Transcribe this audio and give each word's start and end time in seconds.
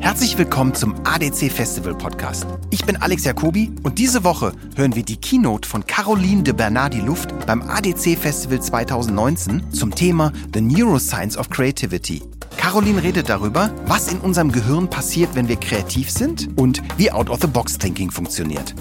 Herzlich 0.00 0.38
willkommen 0.38 0.74
zum 0.74 0.94
ADC 1.04 1.50
Festival 1.50 1.94
Podcast. 1.94 2.46
Ich 2.70 2.84
bin 2.84 2.96
Alex 2.96 3.24
Jacobi 3.24 3.72
und 3.82 3.98
diese 3.98 4.24
Woche 4.24 4.52
hören 4.76 4.94
wir 4.94 5.02
die 5.02 5.16
Keynote 5.16 5.68
von 5.68 5.86
Caroline 5.86 6.42
de 6.42 6.54
Bernardi 6.54 7.00
Luft 7.00 7.30
beim 7.46 7.62
ADC 7.62 8.16
Festival 8.18 8.60
2019 8.60 9.72
zum 9.72 9.94
Thema 9.94 10.32
The 10.54 10.60
Neuroscience 10.60 11.36
of 11.36 11.50
Creativity. 11.50 12.22
Caroline 12.56 13.02
redet 13.02 13.28
darüber, 13.28 13.70
was 13.86 14.12
in 14.12 14.20
unserem 14.20 14.52
Gehirn 14.52 14.88
passiert, 14.88 15.34
wenn 15.34 15.48
wir 15.48 15.56
kreativ 15.56 16.10
sind 16.10 16.48
und 16.58 16.82
wie 16.98 17.10
Out-of-the-Box-Thinking 17.10 18.10
funktioniert. 18.10 18.74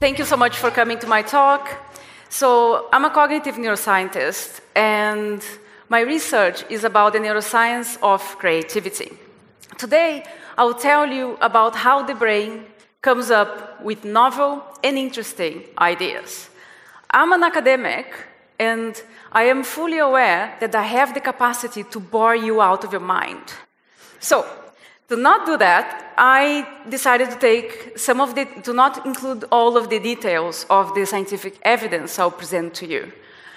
Thank 0.00 0.18
you 0.18 0.24
so 0.24 0.36
much 0.36 0.54
for 0.54 0.70
coming 0.70 0.98
to 0.98 1.08
my 1.08 1.22
talk. 1.22 1.62
So, 2.38 2.86
I'm 2.92 3.06
a 3.06 3.08
cognitive 3.08 3.54
neuroscientist 3.54 4.60
and 4.74 5.42
My 5.88 6.00
research 6.00 6.64
is 6.68 6.82
about 6.82 7.12
the 7.12 7.20
neuroscience 7.20 7.96
of 8.02 8.20
creativity. 8.38 9.12
Today, 9.78 10.24
I 10.58 10.64
will 10.64 10.74
tell 10.74 11.06
you 11.06 11.38
about 11.40 11.76
how 11.76 12.02
the 12.02 12.14
brain 12.14 12.64
comes 13.02 13.30
up 13.30 13.80
with 13.80 14.04
novel 14.04 14.64
and 14.82 14.98
interesting 14.98 15.62
ideas. 15.78 16.50
I'm 17.08 17.32
an 17.32 17.44
academic, 17.44 18.12
and 18.58 19.00
I 19.30 19.44
am 19.44 19.62
fully 19.62 19.98
aware 19.98 20.56
that 20.58 20.74
I 20.74 20.82
have 20.82 21.14
the 21.14 21.20
capacity 21.20 21.84
to 21.84 22.00
bore 22.00 22.34
you 22.34 22.60
out 22.60 22.82
of 22.82 22.90
your 22.90 23.00
mind. 23.00 23.44
So, 24.18 24.44
to 25.08 25.16
not 25.16 25.46
do 25.46 25.56
that, 25.56 26.14
I 26.18 26.66
decided 26.88 27.30
to 27.30 27.38
take 27.38 27.98
some 27.98 28.20
of 28.20 28.34
the, 28.34 28.46
to 28.62 28.72
not 28.72 29.06
include 29.06 29.44
all 29.52 29.76
of 29.76 29.88
the 29.88 30.00
details 30.00 30.66
of 30.68 30.94
the 30.94 31.06
scientific 31.06 31.58
evidence 31.62 32.18
I'll 32.18 32.30
present 32.30 32.74
to 32.74 32.86
you. 32.86 33.12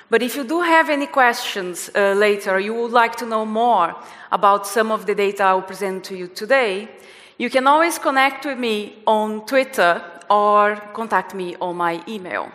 But 0.09 0.23
if 0.23 0.35
you 0.35 0.43
do 0.43 0.61
have 0.61 0.89
any 0.89 1.07
questions 1.07 1.89
uh, 1.95 2.13
later, 2.13 2.59
you 2.59 2.73
would 2.73 2.91
like 2.91 3.15
to 3.17 3.25
know 3.25 3.45
more 3.45 3.95
about 4.31 4.67
some 4.67 4.91
of 4.91 5.05
the 5.05 5.15
data 5.15 5.43
I 5.43 5.53
will 5.53 5.61
present 5.61 6.03
to 6.05 6.15
you 6.15 6.27
today, 6.27 6.89
you 7.37 7.49
can 7.49 7.67
always 7.67 7.97
connect 7.97 8.45
with 8.45 8.59
me 8.59 8.97
on 9.07 9.45
Twitter 9.45 10.03
or 10.29 10.75
contact 10.93 11.33
me 11.33 11.55
on 11.61 11.77
my 11.77 12.03
email. 12.07 12.51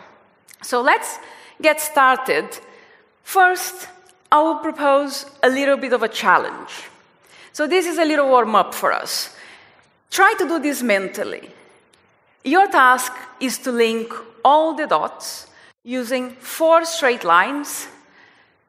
So 0.61 0.81
let's 0.81 1.17
get 1.61 1.81
started. 1.81 2.45
First, 3.23 3.87
I 4.31 4.41
will 4.41 4.59
propose 4.59 5.25
a 5.41 5.49
little 5.49 5.77
bit 5.77 5.93
of 5.93 6.03
a 6.03 6.07
challenge. 6.07 6.89
So 7.55 7.67
this 7.67 7.85
is 7.85 7.97
a 7.97 8.03
little 8.03 8.27
warm 8.27 8.53
up 8.53 8.73
for 8.73 8.91
us. 8.91 9.33
Try 10.11 10.33
to 10.39 10.45
do 10.45 10.59
this 10.59 10.83
mentally. 10.83 11.49
Your 12.43 12.67
task 12.67 13.13
is 13.39 13.59
to 13.59 13.71
link 13.71 14.13
all 14.43 14.73
the 14.73 14.87
dots 14.87 15.47
using 15.81 16.31
four 16.31 16.83
straight 16.83 17.23
lines 17.23 17.87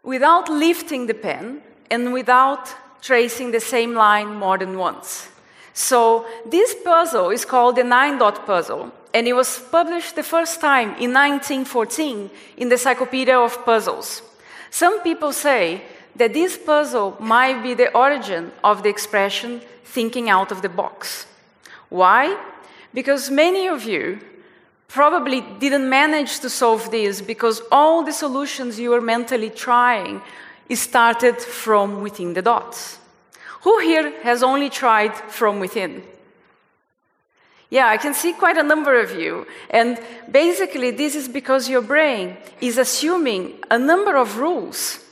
without 0.04 0.48
lifting 0.48 1.08
the 1.08 1.14
pen 1.14 1.62
and 1.90 2.12
without 2.12 2.72
tracing 3.02 3.50
the 3.50 3.58
same 3.58 3.92
line 3.92 4.36
more 4.36 4.56
than 4.56 4.78
once. 4.78 5.30
So 5.74 6.24
this 6.48 6.76
puzzle 6.84 7.30
is 7.30 7.44
called 7.44 7.74
the 7.74 7.82
nine 7.82 8.18
dot 8.18 8.46
puzzle, 8.46 8.92
and 9.12 9.26
it 9.26 9.32
was 9.32 9.58
published 9.58 10.14
the 10.14 10.22
first 10.22 10.60
time 10.60 10.90
in 10.90 11.12
1914 11.12 12.30
in 12.56 12.68
the 12.68 12.76
Encyclopedia 12.76 13.36
of 13.36 13.64
Puzzles. 13.64 14.22
Some 14.70 15.00
people 15.02 15.32
say 15.32 15.82
that 16.16 16.32
this 16.32 16.56
puzzle 16.56 17.16
might 17.20 17.62
be 17.62 17.74
the 17.74 17.94
origin 17.96 18.52
of 18.64 18.82
the 18.82 18.88
expression 18.88 19.60
thinking 19.84 20.28
out 20.28 20.50
of 20.50 20.62
the 20.62 20.68
box. 20.68 21.26
Why? 21.88 22.36
Because 22.92 23.30
many 23.30 23.68
of 23.68 23.84
you 23.84 24.20
probably 24.88 25.40
didn't 25.58 25.88
manage 25.88 26.40
to 26.40 26.50
solve 26.50 26.90
this 26.90 27.20
because 27.20 27.60
all 27.70 28.02
the 28.02 28.12
solutions 28.12 28.78
you 28.78 28.90
were 28.90 29.00
mentally 29.00 29.50
trying 29.50 30.22
started 30.74 31.38
from 31.38 32.02
within 32.02 32.34
the 32.34 32.42
dots. 32.42 32.98
Who 33.62 33.78
here 33.80 34.12
has 34.22 34.42
only 34.42 34.70
tried 34.70 35.14
from 35.14 35.60
within? 35.60 36.02
Yeah, 37.68 37.88
I 37.88 37.96
can 37.96 38.14
see 38.14 38.32
quite 38.32 38.56
a 38.56 38.62
number 38.62 39.00
of 39.00 39.12
you. 39.12 39.46
And 39.70 39.98
basically, 40.30 40.92
this 40.92 41.14
is 41.16 41.28
because 41.28 41.68
your 41.68 41.82
brain 41.82 42.36
is 42.60 42.78
assuming 42.78 43.54
a 43.70 43.78
number 43.78 44.16
of 44.16 44.38
rules 44.38 45.05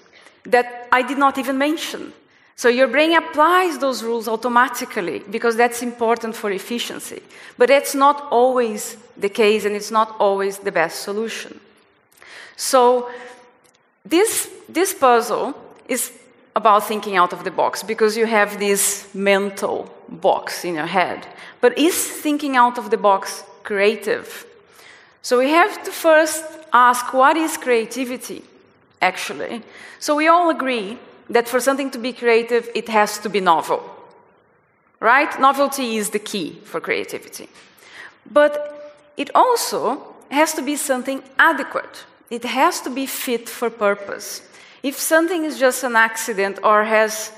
that 0.45 0.89
I 0.93 1.03
did 1.03 1.19
not 1.19 1.39
even 1.39 1.59
mention. 1.59 2.13
So 2.57 2.69
your 2.69 2.87
brain 2.87 3.17
applies 3.17 3.79
those 3.79 4.05
rules 4.05 4.29
automatically 4.29 5.23
because 5.31 5.57
that's 5.57 5.83
important 5.83 6.37
for 6.37 6.51
efficiency. 6.51 7.23
But 7.59 7.69
that's 7.69 7.95
not 7.95 8.29
always 8.31 8.97
the 9.17 9.29
case 9.29 9.65
and 9.65 9.75
it's 9.75 9.91
not 9.91 10.15
always 10.21 10.59
the 10.59 10.71
best 10.71 11.03
solution. 11.03 11.59
So 12.57 13.11
this, 14.05 14.49
this 14.69 14.95
puzzle 14.95 15.55
is 15.89 16.13
about 16.55 16.87
thinking 16.87 17.17
out 17.17 17.33
of 17.33 17.43
the 17.43 17.51
box 17.51 17.83
because 17.83 18.17
you 18.17 18.27
have 18.27 18.59
this 18.61 19.13
mental 19.13 19.93
box 20.09 20.65
in 20.65 20.75
your 20.75 20.87
head. 20.87 21.27
But 21.61 21.77
is 21.77 22.07
thinking 22.07 22.57
out 22.57 22.79
of 22.79 22.91
the 22.91 22.97
box 22.97 23.43
creative? 23.65 24.47
So 25.23 25.39
we 25.39 25.51
have 25.51 25.83
to 25.85 25.91
first 25.91 26.45
ask 26.73 27.13
what 27.13 27.37
is 27.37 27.57
creativity, 27.57 28.45
actually? 29.05 29.63
So 29.99 30.17
we 30.17 30.29
all 30.29 30.51
agree 30.51 30.99
that 31.31 31.49
for 31.49 31.61
something 31.61 31.91
to 31.91 31.99
be 31.99 32.13
creative, 32.13 32.69
it 32.75 32.89
has 32.89 33.19
to 33.19 33.29
be 33.29 33.41
novel. 33.41 33.81
Right? 35.01 35.31
Novelty 35.39 35.97
is 35.97 36.11
the 36.11 36.19
key 36.19 36.61
for 36.65 36.81
creativity. 36.81 37.49
But 38.31 38.53
it 39.17 39.31
also 39.35 39.81
has 40.31 40.55
to 40.55 40.63
be 40.63 40.77
something 40.77 41.23
adequate. 41.39 42.05
It 42.31 42.45
has 42.45 42.81
to 42.81 42.91
be 42.91 43.07
fit 43.07 43.49
for 43.49 43.71
purpose. 43.71 44.43
If 44.83 44.99
something 44.99 45.45
is 45.45 45.59
just 45.59 45.85
an 45.85 45.97
accident 45.97 46.59
or 46.63 46.85
has 46.85 47.33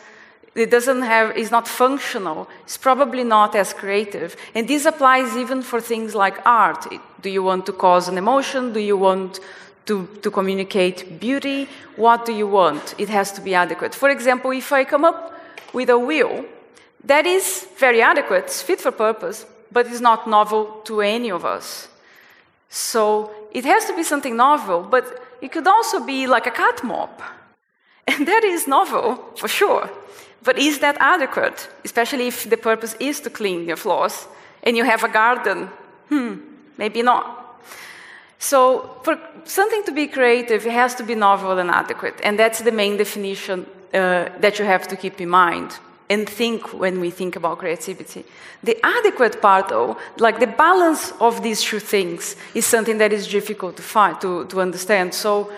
it 0.55 0.71
doesn't 0.71 1.03
have 1.03 1.37
is 1.37 1.51
not 1.51 1.69
functional, 1.69 2.49
it's 2.65 2.79
probably 2.79 3.25
not 3.25 3.55
as 3.55 3.75
creative. 3.75 4.37
And 4.55 4.67
this 4.67 4.87
applies 4.87 5.37
even 5.37 5.61
for 5.63 5.81
things 5.83 6.15
like 6.15 6.45
art. 6.47 6.87
Do 7.21 7.29
you 7.29 7.43
want 7.43 7.67
to 7.67 7.73
cause 7.73 8.09
an 8.09 8.17
emotion? 8.17 8.73
Do 8.73 8.81
you 8.81 8.97
want 8.97 9.41
to, 9.87 10.07
to 10.23 10.31
communicate 10.31 11.19
beauty. 11.19 11.69
What 11.97 12.27
do 12.27 12.33
you 12.33 12.47
want? 12.47 12.95
It 12.99 13.09
has 13.09 13.33
to 13.33 13.41
be 13.41 13.55
adequate. 13.55 13.95
For 13.95 14.11
example, 14.11 14.51
if 14.51 14.73
I 14.73 14.85
come 14.85 15.05
up 15.05 15.33
with 15.73 15.89
a 15.91 15.99
wheel, 15.99 16.45
that 17.05 17.27
is 17.27 17.67
very 17.79 18.03
adequate, 18.03 18.45
it's 18.45 18.63
fit 18.63 18.81
for 18.81 18.91
purpose, 18.91 19.47
but 19.71 19.87
it's 19.87 20.01
not 20.01 20.27
novel 20.27 20.81
to 20.85 21.01
any 21.01 21.31
of 21.31 21.45
us. 21.45 21.89
So 22.69 23.31
it 23.53 23.65
has 23.65 23.85
to 23.87 23.95
be 23.95 24.03
something 24.03 24.37
novel, 24.37 24.83
but 24.83 25.05
it 25.41 25.53
could 25.53 25.67
also 25.67 26.05
be 26.05 26.27
like 26.27 26.47
a 26.47 26.51
cat 26.51 26.83
mop. 26.83 27.23
And 28.09 28.27
that 28.29 28.45
is 28.45 28.69
novel, 28.69 29.17
for 29.37 29.49
sure. 29.49 29.91
But 30.43 30.59
is 30.59 30.79
that 30.79 30.97
adequate? 31.01 31.69
Especially 31.85 32.29
if 32.29 32.49
the 32.49 32.57
purpose 32.57 32.95
is 33.01 33.21
to 33.21 33.31
clean 33.31 33.67
your 33.67 33.77
floors 33.77 34.29
and 34.63 34.77
you 34.77 34.85
have 34.85 35.03
a 35.03 35.09
garden? 35.09 35.69
Hmm, 36.09 36.35
maybe 36.79 37.03
not. 37.03 37.46
So, 38.39 39.01
for 39.03 39.19
something 39.45 39.83
to 39.85 39.93
be 39.93 40.07
creative, 40.07 40.67
it 40.67 40.73
has 40.73 40.95
to 40.97 41.03
be 41.03 41.15
novel 41.15 41.59
and 41.59 41.71
adequate. 41.71 42.21
And 42.23 42.39
that's 42.39 42.61
the 42.61 42.73
main 42.73 42.97
definition 42.97 43.67
uh, 43.95 44.29
that 44.41 44.59
you 44.59 44.65
have 44.65 44.87
to 44.89 44.97
keep 44.97 45.21
in 45.21 45.29
mind 45.29 45.79
and 46.09 46.29
think 46.29 46.73
when 46.73 47.01
we 47.01 47.11
think 47.11 47.37
about 47.37 47.59
creativity. 47.59 48.25
The 48.63 48.79
adequate 48.85 49.41
part, 49.41 49.69
though, 49.69 49.97
like 50.19 50.39
the 50.39 50.47
balance 50.47 51.13
of 51.21 51.43
these 51.43 51.63
two 51.63 51.81
things, 51.81 52.37
is 52.55 52.67
something 52.67 52.99
that 52.99 53.13
is 53.13 53.27
difficult 53.27 53.77
to 53.77 53.83
find, 53.83 54.21
to, 54.21 54.45
to 54.47 54.61
understand. 54.61 55.15
So, 55.15 55.51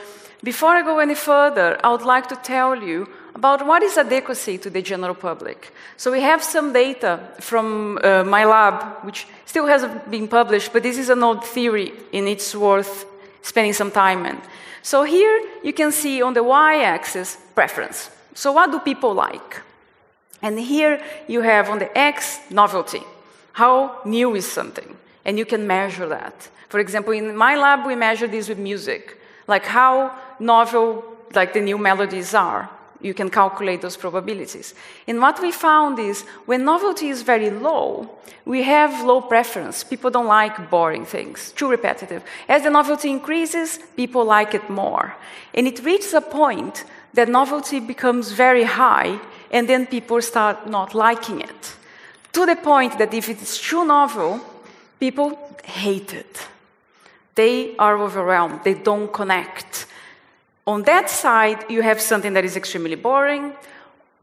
before 0.43 0.71
I 0.71 0.83
go 0.83 1.01
any 1.01 1.17
further, 1.17 1.79
I 1.83 1.91
would 1.91 2.03
like 2.03 2.29
to 2.29 2.37
tell 2.37 2.77
you 2.77 3.09
about 3.39 3.65
what 3.65 3.85
is 3.85 3.97
adequacy 3.97 4.59
to 4.59 4.69
the 4.69 4.83
general 4.83 5.15
public. 5.15 5.73
So 5.97 6.11
we 6.11 6.21
have 6.23 6.43
some 6.43 6.73
data 6.73 7.21
from 7.39 7.97
uh, 8.03 8.25
my 8.25 8.45
lab, 8.45 9.05
which 9.05 9.29
still 9.47 9.67
hasn't 9.67 10.11
been 10.11 10.27
published, 10.27 10.73
but 10.73 10.83
this 10.83 10.99
is 10.99 11.09
an 11.09 11.23
old 11.23 11.45
theory 11.45 11.93
and 12.13 12.27
it's 12.27 12.53
worth 12.53 13.07
spending 13.43 13.75
some 13.75 13.93
time 13.93 14.27
in. 14.27 14.39
So 14.83 15.05
here 15.05 15.41
you 15.63 15.73
can 15.73 15.93
see 15.93 16.21
on 16.21 16.35
the 16.35 16.43
y-axis 16.43 17.39
preference. 17.55 18.11
So 18.35 18.51
what 18.51 18.73
do 18.73 18.81
people 18.81 19.15
like? 19.15 19.63
And 20.43 20.59
here 20.59 21.01
you 21.29 21.43
have 21.43 21.71
on 21.71 21.79
the 21.79 21.97
x 21.97 22.41
novelty. 22.51 23.03
How 23.53 24.01
new 24.05 24.35
is 24.35 24.51
something? 24.51 24.97
And 25.25 25.39
you 25.39 25.47
can 25.47 25.65
measure 25.65 26.09
that. 26.09 26.49
For 26.69 26.81
example, 26.81 27.13
in 27.13 27.37
my 27.37 27.55
lab, 27.57 27.87
we 27.87 27.95
measure 27.95 28.27
this 28.27 28.49
with 28.49 28.59
music, 28.59 29.17
like 29.47 29.65
how 29.65 30.13
novel 30.41 31.05
like 31.35 31.53
the 31.53 31.61
new 31.61 31.79
melodies 31.79 32.35
are 32.35 32.69
you 33.01 33.15
can 33.15 33.31
calculate 33.31 33.81
those 33.81 33.97
probabilities. 33.97 34.75
And 35.07 35.21
what 35.21 35.41
we 35.41 35.53
found 35.53 35.99
is 35.99 36.23
when 36.47 36.65
novelty 36.65 37.09
is 37.09 37.23
very 37.23 37.51
low, 37.51 38.11
we 38.45 38.63
have 38.63 39.05
low 39.05 39.21
preference. 39.21 39.85
People 39.85 40.11
don't 40.11 40.27
like 40.27 40.71
boring 40.71 41.05
things, 41.05 41.53
too 41.53 41.69
repetitive. 41.71 42.23
As 42.49 42.63
the 42.63 42.71
novelty 42.71 43.11
increases, 43.11 43.79
people 43.97 44.25
like 44.25 44.55
it 44.55 44.69
more. 44.71 45.15
And 45.55 45.67
it 45.67 45.85
reaches 45.85 46.15
a 46.15 46.21
point 46.21 46.85
that 47.15 47.29
novelty 47.29 47.81
becomes 47.81 48.33
very 48.33 48.65
high, 48.65 49.19
and 49.51 49.69
then 49.69 49.87
people 49.87 50.23
start 50.23 50.67
not 50.67 50.95
liking 50.95 51.41
it. 51.41 51.77
To 52.33 52.47
the 52.47 52.57
point 52.57 52.99
that 52.99 53.15
if 53.15 53.29
it 53.29 53.41
is 53.43 53.59
too 53.59 53.85
novel, 53.85 54.41
people 55.01 55.39
hate 55.65 56.13
it. 56.15 56.47
They 57.35 57.77
are 57.77 57.99
overwhelmed, 57.99 58.61
they 58.65 58.75
don't 58.75 59.13
connect 59.13 59.87
On 60.69 60.83
that 60.83 61.09
side, 61.09 61.65
you 61.71 61.81
have 61.81 61.99
something 61.99 62.35
that 62.35 62.45
is 62.45 62.55
extremely 62.55 62.95
boring. 62.95 63.55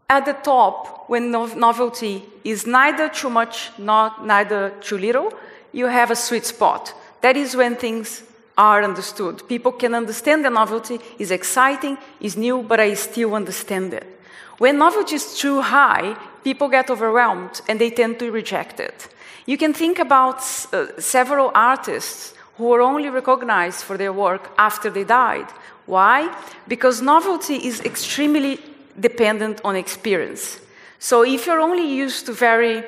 At 0.08 0.26
the 0.26 0.34
top, 0.34 1.10
when 1.10 1.32
novelty 1.32 2.22
is 2.44 2.68
neither 2.68 3.10
too 3.10 3.32
much, 3.32 3.72
not 3.80 4.24
neither 4.24 4.70
too 4.80 5.00
little, 5.00 5.34
you 5.72 5.88
have 5.88 6.12
a 6.12 6.16
sweet 6.16 6.46
spot. 6.46 6.94
That 7.22 7.36
is 7.36 7.56
when 7.56 7.76
things 7.76 8.22
are 8.56 8.84
understood. 8.84 9.42
People 9.48 9.72
can 9.72 9.96
understand 9.96 10.46
the 10.46 10.52
novelty 10.52 11.00
is 11.18 11.32
exciting, 11.32 11.98
is 12.22 12.38
new, 12.38 12.62
but 12.62 12.80
I 12.80 12.94
still 12.94 13.34
understand 13.34 13.96
it. 13.96 14.06
When 14.60 14.78
novelty 14.78 15.16
is 15.16 15.40
too 15.40 15.62
high, 15.62 16.16
people 16.44 16.70
get 16.70 16.92
overwhelmed 16.92 17.60
and 17.68 17.82
they 17.82 17.90
tend 17.90 18.20
to 18.20 18.30
reject 18.30 18.80
it. 18.80 19.08
You 19.48 19.58
can 19.58 19.74
think 19.74 19.98
about 19.98 20.38
uh, 20.72 21.00
several 21.00 21.50
artists 21.56 22.36
who 22.58 22.66
were 22.66 22.82
only 22.82 23.10
recognized 23.10 23.84
for 23.84 23.98
their 23.98 24.14
work 24.14 24.52
after 24.60 24.92
they 24.92 25.04
died. 25.04 25.48
Why? 25.86 26.36
Because 26.68 27.02
novelty 27.02 27.56
is 27.56 27.82
extremely 27.82 28.60
dependent 29.00 29.62
on 29.64 29.76
experience. 29.76 30.60
So 31.00 31.24
if 31.24 31.46
you're 31.46 31.60
only 31.60 31.88
used 31.88 32.26
to 32.26 32.34
very 32.34 32.84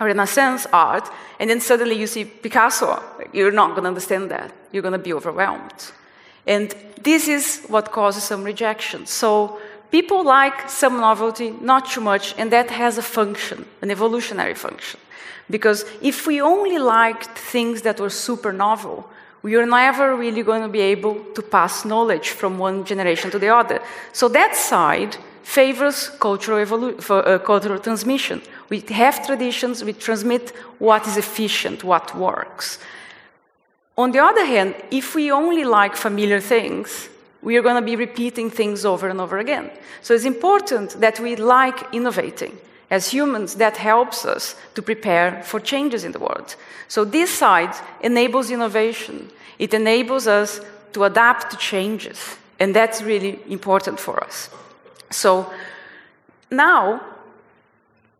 Renaissance 0.00 0.66
art, 0.72 1.08
and 1.38 1.48
then 1.48 1.60
suddenly 1.60 1.96
you 1.96 2.06
see 2.06 2.24
Picasso, 2.24 3.02
you're 3.32 3.52
not 3.52 3.70
going 3.70 3.82
to 3.82 3.88
understand 3.88 4.30
that. 4.30 4.52
You're 4.72 4.82
going 4.82 4.92
to 4.92 4.98
be 4.98 5.12
overwhelmed. 5.12 5.92
And 6.46 6.74
this 7.02 7.28
is 7.28 7.64
what 7.68 7.92
causes 7.92 8.24
some 8.24 8.44
rejection. 8.44 9.06
So 9.06 9.58
people 9.90 10.24
like 10.24 10.68
some 10.68 11.00
novelty, 11.00 11.50
not 11.60 11.90
too 11.90 12.00
much, 12.00 12.34
and 12.36 12.50
that 12.50 12.70
has 12.70 12.98
a 12.98 13.02
function, 13.02 13.66
an 13.82 13.90
evolutionary 13.90 14.54
function. 14.54 15.00
Because 15.48 15.84
if 16.02 16.26
we 16.26 16.40
only 16.40 16.78
liked 16.78 17.38
things 17.38 17.82
that 17.82 18.00
were 18.00 18.10
super 18.10 18.52
novel, 18.52 19.08
we 19.44 19.56
are 19.56 19.66
never 19.66 20.16
really 20.16 20.42
going 20.42 20.62
to 20.62 20.68
be 20.68 20.80
able 20.80 21.22
to 21.34 21.42
pass 21.42 21.84
knowledge 21.84 22.30
from 22.30 22.58
one 22.58 22.82
generation 22.82 23.30
to 23.30 23.38
the 23.38 23.50
other. 23.50 23.78
So 24.14 24.26
that 24.28 24.56
side 24.56 25.18
favors 25.42 26.08
cultural, 26.18 26.64
for, 26.98 27.28
uh, 27.28 27.38
cultural 27.38 27.78
transmission. 27.78 28.40
We 28.70 28.80
have 28.88 29.26
traditions, 29.26 29.84
we 29.84 29.92
transmit 29.92 30.48
what 30.78 31.06
is 31.06 31.18
efficient, 31.18 31.84
what 31.84 32.16
works. 32.16 32.78
On 33.98 34.12
the 34.12 34.20
other 34.20 34.46
hand, 34.46 34.76
if 34.90 35.14
we 35.14 35.30
only 35.30 35.64
like 35.64 35.94
familiar 35.94 36.40
things, 36.40 37.10
we 37.42 37.58
are 37.58 37.62
going 37.62 37.76
to 37.76 37.82
be 37.82 37.96
repeating 37.96 38.48
things 38.48 38.86
over 38.86 39.08
and 39.08 39.20
over 39.20 39.36
again. 39.36 39.70
So 40.00 40.14
it's 40.14 40.24
important 40.24 40.98
that 41.00 41.20
we 41.20 41.36
like 41.36 41.92
innovating. 41.92 42.56
As 42.94 43.10
humans, 43.10 43.56
that 43.56 43.76
helps 43.76 44.24
us 44.24 44.54
to 44.74 44.80
prepare 44.80 45.42
for 45.42 45.58
changes 45.58 46.04
in 46.04 46.12
the 46.12 46.20
world. 46.20 46.54
So 46.86 47.04
this 47.04 47.28
side 47.28 47.74
enables 48.00 48.52
innovation. 48.52 49.30
It 49.58 49.74
enables 49.74 50.28
us 50.28 50.60
to 50.92 51.02
adapt 51.02 51.50
to 51.50 51.56
changes. 51.56 52.36
And 52.60 52.72
that's 52.72 53.02
really 53.02 53.40
important 53.48 53.98
for 53.98 54.22
us. 54.22 54.48
So 55.10 55.52
now, 56.52 57.00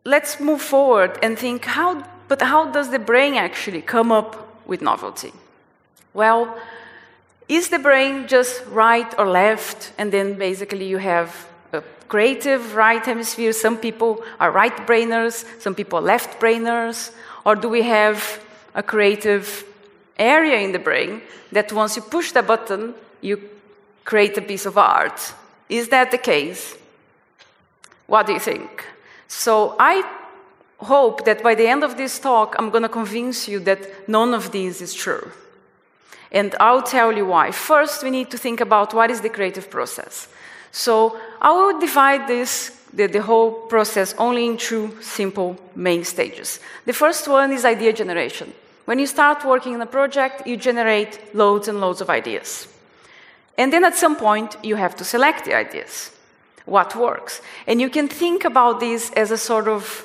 let's 0.05 0.41
move 0.41 0.61
forward 0.61 1.20
and 1.23 1.38
think 1.38 1.67
how, 1.67 2.03
but 2.27 2.43
how 2.43 2.73
does 2.73 2.91
the 2.91 2.99
brain 2.99 3.35
actually 3.35 3.81
come 3.81 4.11
up 4.11 4.67
with 4.67 4.82
novelty? 4.82 5.32
Well, 6.15 6.59
is 7.49 7.69
the 7.69 7.79
brain 7.79 8.27
just 8.27 8.67
right 8.67 9.15
or 9.20 9.29
left, 9.29 9.93
and 9.99 10.11
then 10.11 10.35
basically 10.35 10.87
you 10.87 10.99
have 10.99 11.47
creative 12.09 12.75
right 12.75 13.05
hemisphere? 13.05 13.53
Some 13.53 13.77
people 13.79 14.23
are 14.41 14.51
right 14.51 14.77
brainers, 14.87 15.45
some 15.61 15.75
people 15.75 15.99
are 15.99 16.03
left 16.03 16.41
brainers, 16.41 17.12
or 17.45 17.56
do 17.56 17.69
we 17.69 17.83
have 17.83 18.41
a 18.75 18.83
creative 18.83 19.65
area 20.19 20.59
in 20.61 20.73
the 20.73 20.79
brain 20.79 21.23
that 21.53 21.73
once 21.73 21.97
you 21.97 22.03
push 22.03 22.33
the 22.33 22.43
button, 22.43 22.95
you 23.21 23.41
create 24.05 24.37
a 24.39 24.43
piece 24.43 24.67
of 24.67 24.79
art? 24.79 25.35
Is 25.69 25.89
that 25.89 26.11
the 26.11 26.19
case? 26.19 26.77
What 28.06 28.27
do 28.27 28.33
you 28.33 28.41
think? 28.41 28.85
So 29.29 29.75
I 29.79 30.03
hope 30.79 31.25
that 31.25 31.43
by 31.43 31.55
the 31.55 31.67
end 31.67 31.83
of 31.83 31.97
this 31.97 32.19
talk, 32.19 32.55
I'm 32.59 32.71
going 32.71 32.83
to 32.83 32.89
convince 32.89 33.49
you 33.49 33.61
that 33.61 34.09
none 34.09 34.35
of 34.35 34.53
this 34.53 34.81
is 34.81 34.95
true. 34.95 35.31
And 36.31 36.55
I'll 36.61 36.83
tell 36.83 37.12
you 37.12 37.27
why. 37.27 37.51
First, 37.53 38.03
we 38.03 38.11
need 38.11 38.31
to 38.31 38.39
think 38.39 38.61
about 38.61 38.93
what 38.93 39.11
is 39.11 39.21
the 39.21 39.29
creative 39.29 39.71
process. 39.71 40.29
So 40.75 41.17
I 41.41 41.53
will 41.53 41.79
divide 41.79 42.26
this, 42.26 42.76
the, 42.93 43.06
the 43.06 43.23
whole 43.23 43.53
process, 43.53 44.12
only 44.19 44.44
in 44.44 44.56
two 44.56 45.00
simple 45.00 45.56
main 45.76 46.03
stages. 46.03 46.59
The 46.85 46.93
first 46.93 47.29
one 47.29 47.53
is 47.53 47.65
idea 47.65 47.93
generation. 47.93 48.53
When 48.85 48.99
you 48.99 49.06
start 49.06 49.44
working 49.44 49.76
on 49.76 49.82
a 49.82 49.87
project, 49.87 50.49
you 50.49 50.56
generate 50.56 51.32
loads 51.32 51.69
and 51.69 51.81
loads 51.81 52.00
of 52.00 52.11
ideas. 52.11 52.67
And 53.56 53.73
then 53.73 53.85
at 53.85 53.94
some 53.94 54.17
point, 54.17 54.56
you 54.65 54.75
have 54.75 54.97
to 54.97 55.05
select 55.05 55.44
the 55.44 55.55
ideas 55.55 56.11
what 56.65 56.97
works. 56.97 57.41
And 57.69 57.81
you 57.81 57.88
can 57.88 58.09
think 58.09 58.44
about 58.44 58.81
this 58.81 59.12
as 59.12 59.31
a 59.31 59.38
sort 59.38 59.69
of 59.69 60.05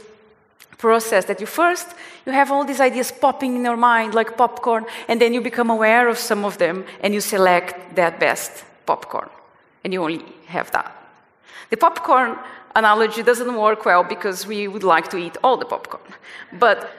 process 0.78 1.26
that 1.26 1.40
you 1.42 1.48
first 1.48 1.88
you 2.26 2.32
have 2.32 2.52
all 2.52 2.64
these 2.64 2.80
ideas 2.80 3.12
popping 3.12 3.56
in 3.56 3.66
your 3.66 3.78
mind 3.78 4.14
like 4.14 4.38
popcorn 4.38 4.86
and 5.08 5.20
then 5.20 5.34
you 5.34 5.42
become 5.42 5.70
aware 5.70 6.08
of 6.08 6.18
some 6.18 6.46
of 6.46 6.58
them 6.58 6.86
and 7.02 7.14
you 7.14 7.20
select 7.20 7.96
that 7.96 8.20
best 8.20 8.64
popcorn 8.86 9.30
and 9.84 9.94
you 9.94 10.04
only 10.04 10.24
have 10.48 10.72
that. 10.72 10.96
The 11.70 11.78
popcorn 11.78 12.38
analogy 12.76 13.24
doesn't 13.24 13.56
work 13.56 13.86
well 13.86 14.04
because 14.04 14.48
we 14.48 14.68
would 14.68 14.84
like 14.84 15.10
to 15.10 15.18
eat 15.18 15.38
all 15.44 15.58
the 15.58 15.66
popcorn. 15.66 16.14
But 16.54 16.90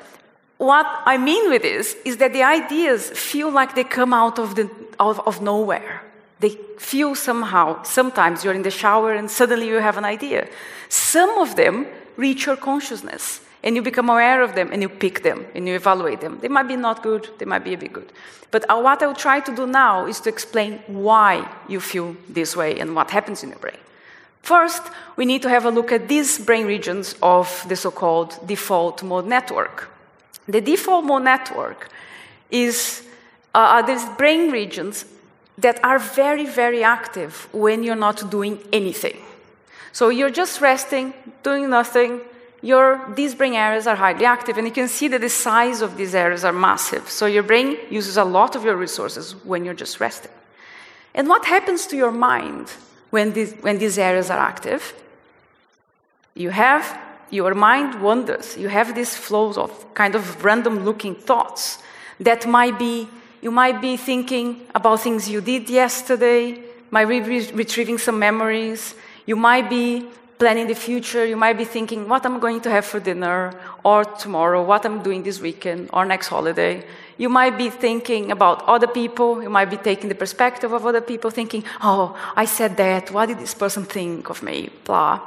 what 0.58 0.86
i 1.06 1.16
mean 1.16 1.48
with 1.48 1.62
this 1.62 1.96
is 2.04 2.18
that 2.18 2.34
the 2.34 2.42
ideas 2.42 3.10
feel 3.10 3.50
like 3.50 3.74
they 3.74 3.84
come 3.84 4.12
out 4.12 4.38
of, 4.38 4.54
the, 4.56 4.68
of, 4.98 5.18
of 5.26 5.40
nowhere. 5.40 6.02
They 6.40 6.50
feel 6.78 7.14
somehow, 7.14 7.82
sometimes 7.82 8.44
you're 8.44 8.54
in 8.54 8.62
the 8.62 8.70
shower 8.70 9.12
and 9.14 9.30
suddenly 9.30 9.68
you 9.68 9.76
have 9.76 9.96
an 9.96 10.04
idea. 10.04 10.48
Some 10.88 11.30
of 11.38 11.56
them 11.56 11.86
reach 12.16 12.46
your 12.46 12.56
consciousness 12.56 13.40
and 13.62 13.76
you 13.76 13.82
become 13.82 14.08
aware 14.08 14.42
of 14.42 14.54
them 14.54 14.70
and 14.72 14.82
you 14.82 14.88
pick 14.88 15.22
them 15.22 15.46
and 15.54 15.68
you 15.68 15.74
evaluate 15.74 16.20
them. 16.20 16.38
They 16.40 16.48
might 16.48 16.68
be 16.68 16.76
not 16.76 17.02
good, 17.02 17.28
they 17.38 17.44
might 17.44 17.64
be 17.64 17.74
a 17.74 17.78
bit 17.78 17.92
good. 17.92 18.12
But 18.50 18.68
uh, 18.68 18.80
what 18.80 19.02
I'll 19.02 19.14
try 19.14 19.40
to 19.40 19.54
do 19.54 19.66
now 19.66 20.06
is 20.06 20.20
to 20.20 20.28
explain 20.28 20.80
why 20.86 21.48
you 21.68 21.80
feel 21.80 22.16
this 22.28 22.56
way 22.56 22.80
and 22.80 22.94
what 22.94 23.10
happens 23.10 23.42
in 23.42 23.50
your 23.50 23.58
brain. 23.58 23.78
First, 24.42 24.82
we 25.16 25.26
need 25.26 25.42
to 25.42 25.48
have 25.48 25.66
a 25.66 25.70
look 25.70 25.92
at 25.92 26.08
these 26.08 26.38
brain 26.38 26.66
regions 26.66 27.14
of 27.22 27.64
the 27.68 27.76
so 27.76 27.90
called 27.90 28.38
default 28.46 29.02
mode 29.02 29.26
network. 29.26 29.90
The 30.48 30.60
default 30.60 31.04
mode 31.04 31.24
network 31.24 31.90
is 32.50 33.06
uh, 33.54 33.82
these 33.82 34.04
brain 34.16 34.50
regions 34.50 35.04
that 35.58 35.78
are 35.84 35.98
very, 35.98 36.46
very 36.46 36.82
active 36.82 37.48
when 37.52 37.84
you're 37.84 37.94
not 37.96 38.30
doing 38.30 38.58
anything. 38.72 39.16
So 39.92 40.08
you're 40.08 40.30
just 40.30 40.60
resting, 40.60 41.12
doing 41.42 41.68
nothing. 41.68 42.20
Your, 42.62 43.00
these 43.14 43.35
brain 43.35 43.55
areas 43.55 43.87
are 43.87 43.97
highly 43.97 44.25
active, 44.25 44.59
and 44.59 44.67
you 44.67 44.73
can 44.73 44.88
see 44.88 45.09
that 45.09 45.23
the 45.23 45.31
size 45.31 45.81
of 45.81 45.97
these 45.97 46.14
areas 46.14 46.45
are 46.45 46.52
massive. 46.52 47.09
So 47.09 47.26
your 47.26 47.43
brain 47.43 47.79
uses 47.88 48.17
a 48.17 48.25
lot 48.25 48.55
of 48.55 48.64
your 48.64 48.76
resources 48.76 49.33
when 49.45 49.64
you're 49.64 49.75
just 49.75 49.99
resting. 49.99 50.33
And 51.14 51.26
what 51.29 51.45
happens 51.47 51.87
to 51.88 51.97
your 51.97 52.12
mind 52.12 52.71
when 53.11 53.33
these, 53.33 53.55
when 53.62 53.79
these 53.79 53.99
areas 53.99 54.31
are 54.31 54.38
active? 54.38 54.95
You 56.35 56.50
have 56.50 56.99
your 57.31 57.55
mind 57.55 58.02
wanders. 58.02 58.57
You 58.57 58.69
have 58.69 58.95
these 58.95 59.17
flows 59.17 59.57
of 59.57 59.95
kind 59.95 60.14
of 60.14 60.45
random 60.45 60.85
looking 60.85 61.14
thoughts 61.14 61.79
that 62.21 62.47
might 62.47 62.79
be 62.79 63.09
you 63.43 63.50
might 63.50 63.81
be 63.81 63.97
thinking 63.97 64.61
about 64.75 65.00
things 65.00 65.29
you 65.29 65.40
did 65.40 65.71
yesterday, 65.71 66.62
might 66.90 67.07
be 67.07 67.21
retrieving 67.52 67.97
some 67.97 68.19
memories. 68.19 68.95
You 69.25 69.37
might 69.37 69.71
be 69.71 70.07
planning 70.40 70.66
the 70.66 70.75
future. 70.75 71.25
You 71.25 71.37
might 71.37 71.59
be 71.59 71.66
thinking 71.66 72.09
what 72.09 72.25
I'm 72.26 72.40
going 72.40 72.61
to 72.62 72.70
have 72.70 72.87
for 72.87 72.99
dinner, 72.99 73.54
or 73.85 74.04
tomorrow, 74.04 74.64
what 74.64 74.85
I'm 74.87 75.02
doing 75.02 75.23
this 75.23 75.38
weekend, 75.38 75.90
or 75.92 76.04
next 76.04 76.28
holiday. 76.28 76.82
You 77.18 77.28
might 77.28 77.59
be 77.59 77.68
thinking 77.68 78.32
about 78.32 78.64
other 78.66 78.87
people. 78.87 79.42
You 79.42 79.50
might 79.50 79.70
be 79.70 79.76
taking 79.76 80.09
the 80.09 80.14
perspective 80.14 80.73
of 80.73 80.87
other 80.87 81.02
people, 81.02 81.30
thinking, 81.30 81.62
oh, 81.82 82.16
I 82.35 82.47
said 82.47 82.78
that. 82.78 83.11
What 83.11 83.26
did 83.26 83.38
this 83.38 83.54
person 83.54 83.85
think 83.85 84.30
of 84.30 84.42
me? 84.42 84.70
Blah. 84.85 85.20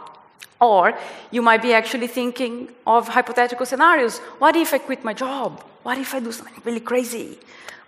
Or 0.60 0.98
you 1.30 1.42
might 1.42 1.62
be 1.62 1.74
actually 1.74 2.08
thinking 2.08 2.70
of 2.88 3.08
hypothetical 3.08 3.66
scenarios. 3.66 4.18
What 4.40 4.56
if 4.56 4.74
I 4.74 4.80
quit 4.80 5.04
my 5.04 5.14
job? 5.14 5.64
What 5.84 5.98
if 6.00 6.16
I 6.16 6.20
do 6.20 6.32
something 6.32 6.62
really 6.66 6.80
crazy? 6.80 7.38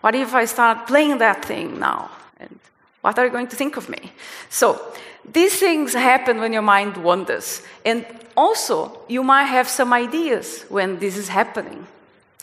What 0.01 0.13
if 0.13 0.36
I 0.36 0.46
start 0.46 0.86
playing 0.86 1.17
that 1.17 1.44
thing 1.44 1.79
now? 1.79 2.12
And 2.39 2.60
what 3.05 3.19
are 3.19 3.25
you 3.25 3.31
going 3.31 3.47
to 3.47 3.55
think 3.55 3.77
of 3.77 3.88
me? 3.88 4.12
So, 4.50 4.81
these 5.31 5.59
things 5.59 5.93
happen 5.93 6.39
when 6.39 6.51
your 6.53 6.63
mind 6.63 6.97
wanders. 6.97 7.62
And 7.85 8.03
also, 8.35 8.97
you 9.07 9.21
might 9.21 9.45
have 9.45 9.67
some 9.67 9.93
ideas 9.93 10.65
when 10.69 10.97
this 10.97 11.15
is 11.15 11.27
happening. 11.27 11.85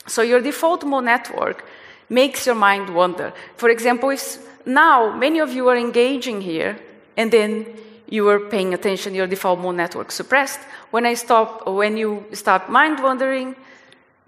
So, 0.06 0.22
your 0.22 0.40
default 0.40 0.84
mode 0.84 1.06
network 1.06 1.64
makes 2.08 2.46
your 2.46 2.54
mind 2.54 2.94
wander. 2.94 3.32
For 3.56 3.70
example, 3.70 4.10
if 4.10 4.38
now 4.64 5.10
many 5.16 5.40
of 5.40 5.52
you 5.52 5.68
are 5.68 5.76
engaging 5.76 6.40
here, 6.40 6.78
and 7.16 7.32
then 7.32 7.66
you 8.08 8.28
are 8.28 8.38
paying 8.38 8.72
attention, 8.72 9.16
your 9.16 9.26
default 9.26 9.58
mode 9.58 9.74
network 9.74 10.12
suppressed. 10.12 10.60
When 10.92 11.04
I 11.06 11.14
stop, 11.14 11.66
when 11.66 11.96
you 11.96 12.24
start 12.34 12.70
mind 12.70 13.02
wandering, 13.02 13.56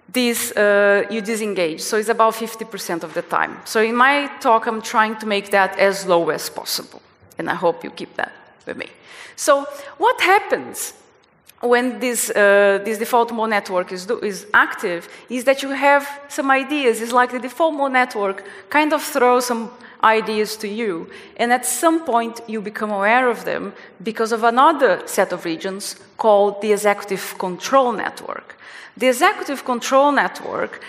this, 0.08 0.52
uh, 0.52 1.04
you 1.10 1.20
disengage. 1.20 1.80
So 1.80 1.96
it's 1.96 2.08
about 2.08 2.34
50% 2.34 3.02
of 3.02 3.14
the 3.14 3.22
time. 3.22 3.58
So 3.64 3.80
in 3.80 3.96
my 3.96 4.30
talk, 4.40 4.66
I'm 4.66 4.82
trying 4.82 5.16
to 5.16 5.26
make 5.26 5.50
that 5.50 5.78
as 5.78 6.06
low 6.06 6.30
as 6.30 6.50
possible. 6.50 7.00
And 7.38 7.50
I 7.50 7.54
hope 7.54 7.82
you 7.84 7.90
keep 7.90 8.14
that 8.16 8.32
with 8.66 8.76
me. 8.76 8.86
So, 9.36 9.66
what 9.98 10.20
happens 10.20 10.94
when 11.60 11.98
this, 11.98 12.30
uh, 12.30 12.80
this 12.84 12.98
default 12.98 13.32
mode 13.32 13.50
network 13.50 13.90
is, 13.90 14.06
do, 14.06 14.20
is 14.20 14.46
active 14.52 15.08
is 15.28 15.44
that 15.44 15.62
you 15.62 15.70
have 15.70 16.06
some 16.28 16.50
ideas. 16.50 17.00
It's 17.00 17.12
like 17.12 17.32
the 17.32 17.38
default 17.38 17.74
mode 17.74 17.92
network 17.92 18.44
kind 18.68 18.92
of 18.92 19.02
throws 19.02 19.46
some 19.46 19.70
ideas 20.04 20.56
to 20.58 20.68
you. 20.68 21.08
And 21.36 21.52
at 21.52 21.66
some 21.66 22.04
point, 22.04 22.40
you 22.46 22.60
become 22.60 22.90
aware 22.90 23.28
of 23.28 23.44
them 23.44 23.72
because 24.02 24.32
of 24.32 24.44
another 24.44 25.02
set 25.06 25.32
of 25.32 25.44
regions 25.44 25.96
called 26.16 26.60
the 26.60 26.72
executive 26.72 27.36
control 27.38 27.92
network. 27.92 28.56
The 28.96 29.08
executive 29.08 29.64
control 29.64 30.12
network 30.12 30.80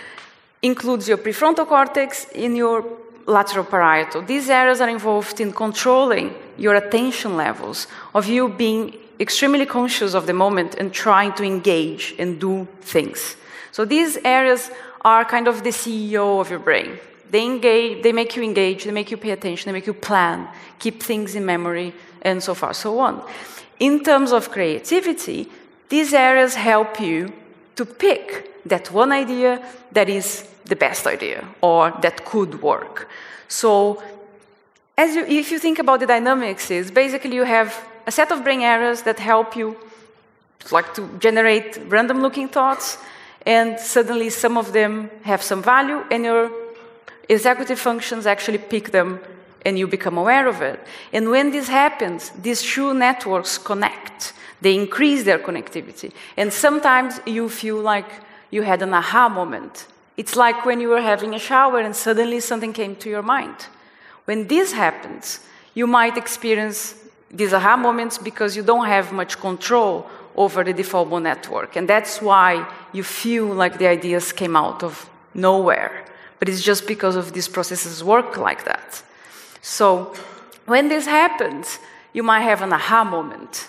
includes 0.62 1.08
your 1.08 1.18
prefrontal 1.18 1.66
cortex 1.68 2.26
in 2.34 2.56
your 2.56 2.86
lateral 3.26 3.66
parietal. 3.66 4.22
These 4.22 4.50
areas 4.50 4.82
are 4.82 4.90
involved 4.90 5.40
in 5.40 5.52
controlling 5.52 6.34
your 6.58 6.76
attention 6.76 7.36
levels, 7.36 7.88
of 8.14 8.28
you 8.28 8.50
being 8.50 8.96
extremely 9.20 9.66
conscious 9.66 10.14
of 10.14 10.28
the 10.28 10.34
moment 10.34 10.76
and 10.76 10.94
trying 10.94 11.34
to 11.34 11.44
engage 11.44 12.14
and 12.20 12.40
do 12.40 12.68
things. 12.82 13.36
So 13.72 13.86
these 13.86 14.18
areas 14.24 14.72
are 15.02 15.26
kind 15.26 15.48
of 15.48 15.64
the 15.64 15.72
CEO 15.72 16.40
of 16.40 16.50
your 16.50 16.60
brain. 16.60 17.00
They 17.30 17.44
engage, 17.44 18.04
they 18.04 18.12
make 18.12 18.36
you 18.36 18.44
engage, 18.44 18.84
they 18.84 18.92
make 18.92 19.12
you 19.12 19.18
pay 19.18 19.32
attention, 19.32 19.70
they 19.70 19.74
make 19.74 19.88
you 19.88 19.94
plan, 19.94 20.48
keep 20.80 21.02
things 21.02 21.36
in 21.36 21.46
memory, 21.46 21.94
and 22.22 22.42
so 22.42 22.54
far, 22.54 22.74
so 22.74 23.00
on. 23.00 23.22
In 23.80 24.04
terms 24.04 24.32
of 24.32 24.52
creativity, 24.52 25.50
these 25.90 26.14
areas 26.14 26.56
help 26.56 27.00
you 27.00 27.34
to 27.76 27.86
pick 27.86 28.52
that 28.66 28.92
one 28.92 29.12
idea 29.12 29.64
that 29.92 30.10
is 30.10 30.48
the 30.66 30.76
best 30.76 31.06
idea 31.06 31.46
or 31.62 31.92
that 32.02 32.26
could 32.26 32.62
work. 32.62 33.08
So, 33.48 34.02
as 34.98 35.16
you, 35.16 35.26
if 35.26 35.52
you 35.52 35.60
think 35.60 35.80
about 35.80 36.00
the 36.00 36.08
dynamics, 36.08 36.72
is 36.72 36.90
basically 36.90 37.36
you 37.36 37.44
have 37.44 37.86
a 38.08 38.12
set 38.12 38.32
of 38.32 38.44
brain 38.44 38.62
areas 38.62 39.04
that 39.04 39.20
help 39.20 39.56
you 39.56 39.76
like 40.72 40.94
to 40.96 41.08
generate 41.20 41.78
random 41.88 42.22
looking 42.22 42.48
thoughts 42.48 42.98
and 43.46 43.80
suddenly 43.80 44.30
some 44.30 44.58
of 44.58 44.74
them 44.74 45.12
have 45.24 45.42
some 45.42 45.62
value 45.62 46.04
and 46.10 46.24
your 46.24 46.50
executive 47.30 47.80
functions 47.80 48.26
actually 48.26 48.58
pick 48.58 48.92
them 48.92 49.20
and 49.66 49.80
you 49.80 49.88
become 49.88 50.18
aware 50.18 50.48
of 50.48 50.62
it. 50.62 50.80
And 51.12 51.32
when 51.32 51.52
this 51.52 51.68
happens, 51.68 52.30
these 52.42 52.62
two 52.62 52.94
networks 52.94 53.58
connect. 53.58 54.34
They 54.62 54.76
increase 54.76 55.24
their 55.24 55.40
connectivity. 55.40 56.12
And 56.38 56.54
sometimes 56.54 57.20
you 57.26 57.50
feel 57.50 57.78
like 57.78 58.10
you 58.52 58.62
had 58.62 58.82
an 58.82 58.94
aha 58.94 59.28
moment. 59.28 59.88
It's 60.18 60.36
like 60.36 60.66
when 60.66 60.80
you 60.80 60.90
were 60.90 61.02
having 61.02 61.34
a 61.34 61.40
shower 61.40 61.80
and 61.80 61.96
suddenly 61.96 62.40
something 62.40 62.74
came 62.74 62.96
to 62.98 63.10
your 63.10 63.24
mind. 63.24 63.56
When 64.26 64.48
this 64.48 64.72
happens, 64.72 65.40
you 65.74 65.88
might 65.88 66.18
experience 66.18 66.96
these 67.30 67.54
aha 67.54 67.76
moments 67.76 68.18
because 68.18 68.56
you 68.56 68.64
don't 68.64 68.86
have 68.86 69.12
much 69.12 69.40
control 69.40 70.10
over 70.36 70.64
the 70.64 70.74
default 70.74 71.22
network. 71.22 71.76
And 71.76 71.88
that's 71.88 72.22
why 72.22 72.68
you 72.94 73.04
feel 73.04 73.48
like 73.48 73.78
the 73.78 73.88
ideas 73.88 74.32
came 74.32 74.56
out 74.56 74.84
of 74.84 75.10
nowhere. 75.34 76.06
But 76.40 76.50
it's 76.50 76.64
just 76.64 76.88
because 76.88 77.16
of 77.16 77.34
these 77.34 77.48
processes 77.48 78.04
work 78.04 78.38
like 78.38 78.66
that. 78.66 79.02
So 79.62 80.14
when 80.66 80.90
this 80.90 81.06
happens, 81.06 81.80
you 82.14 82.24
might 82.24 82.42
have 82.42 82.62
an 82.62 82.74
aha 82.74 83.04
moment. 83.04 83.68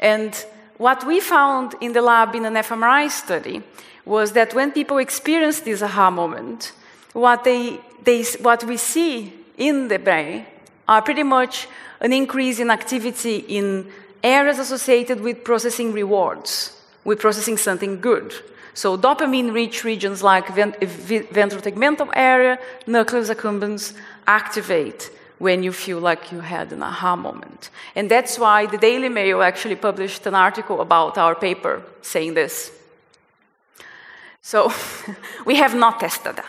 And 0.00 0.34
what 0.78 1.06
we 1.06 1.20
found 1.20 1.74
in 1.80 1.92
the 1.92 2.02
lab 2.02 2.34
in 2.34 2.44
an 2.44 2.54
fMRI 2.54 3.10
study 3.10 3.62
was 4.04 4.32
that 4.32 4.54
when 4.54 4.72
people 4.72 4.98
experience 4.98 5.60
this 5.60 5.82
aha 5.82 6.10
moment, 6.10 6.72
what, 7.12 7.44
they, 7.44 7.80
they, 8.02 8.24
what 8.40 8.64
we 8.64 8.76
see 8.76 9.32
in 9.56 9.88
the 9.88 9.98
brain 9.98 10.46
are 10.88 11.02
pretty 11.02 11.22
much 11.22 11.68
an 12.00 12.12
increase 12.12 12.58
in 12.58 12.70
activity 12.70 13.36
in 13.36 13.90
areas 14.22 14.58
associated 14.58 15.20
with 15.20 15.44
processing 15.44 15.92
rewards, 15.92 16.76
with 17.04 17.20
processing 17.20 17.56
something 17.56 18.00
good. 18.00 18.34
So 18.74 18.96
dopamine-rich 18.96 19.84
regions 19.84 20.22
like 20.22 20.48
vent- 20.48 20.78
ventral 20.80 21.60
tegmental 21.60 22.10
area, 22.14 22.58
nucleus 22.86 23.28
accumbens 23.28 23.94
activate 24.26 25.10
when 25.38 25.62
you 25.62 25.72
feel 25.72 25.98
like 25.98 26.32
you 26.32 26.40
had 26.40 26.72
an 26.72 26.82
aha 26.82 27.16
moment. 27.16 27.70
And 27.96 28.10
that's 28.10 28.38
why 28.38 28.66
the 28.66 28.78
Daily 28.78 29.08
Mail 29.08 29.42
actually 29.42 29.76
published 29.76 30.26
an 30.26 30.34
article 30.34 30.80
about 30.80 31.18
our 31.18 31.34
paper 31.34 31.82
saying 32.00 32.34
this. 32.34 32.70
So 34.40 34.72
we 35.44 35.56
have 35.56 35.74
not 35.74 36.00
tested 36.00 36.36
that. 36.36 36.46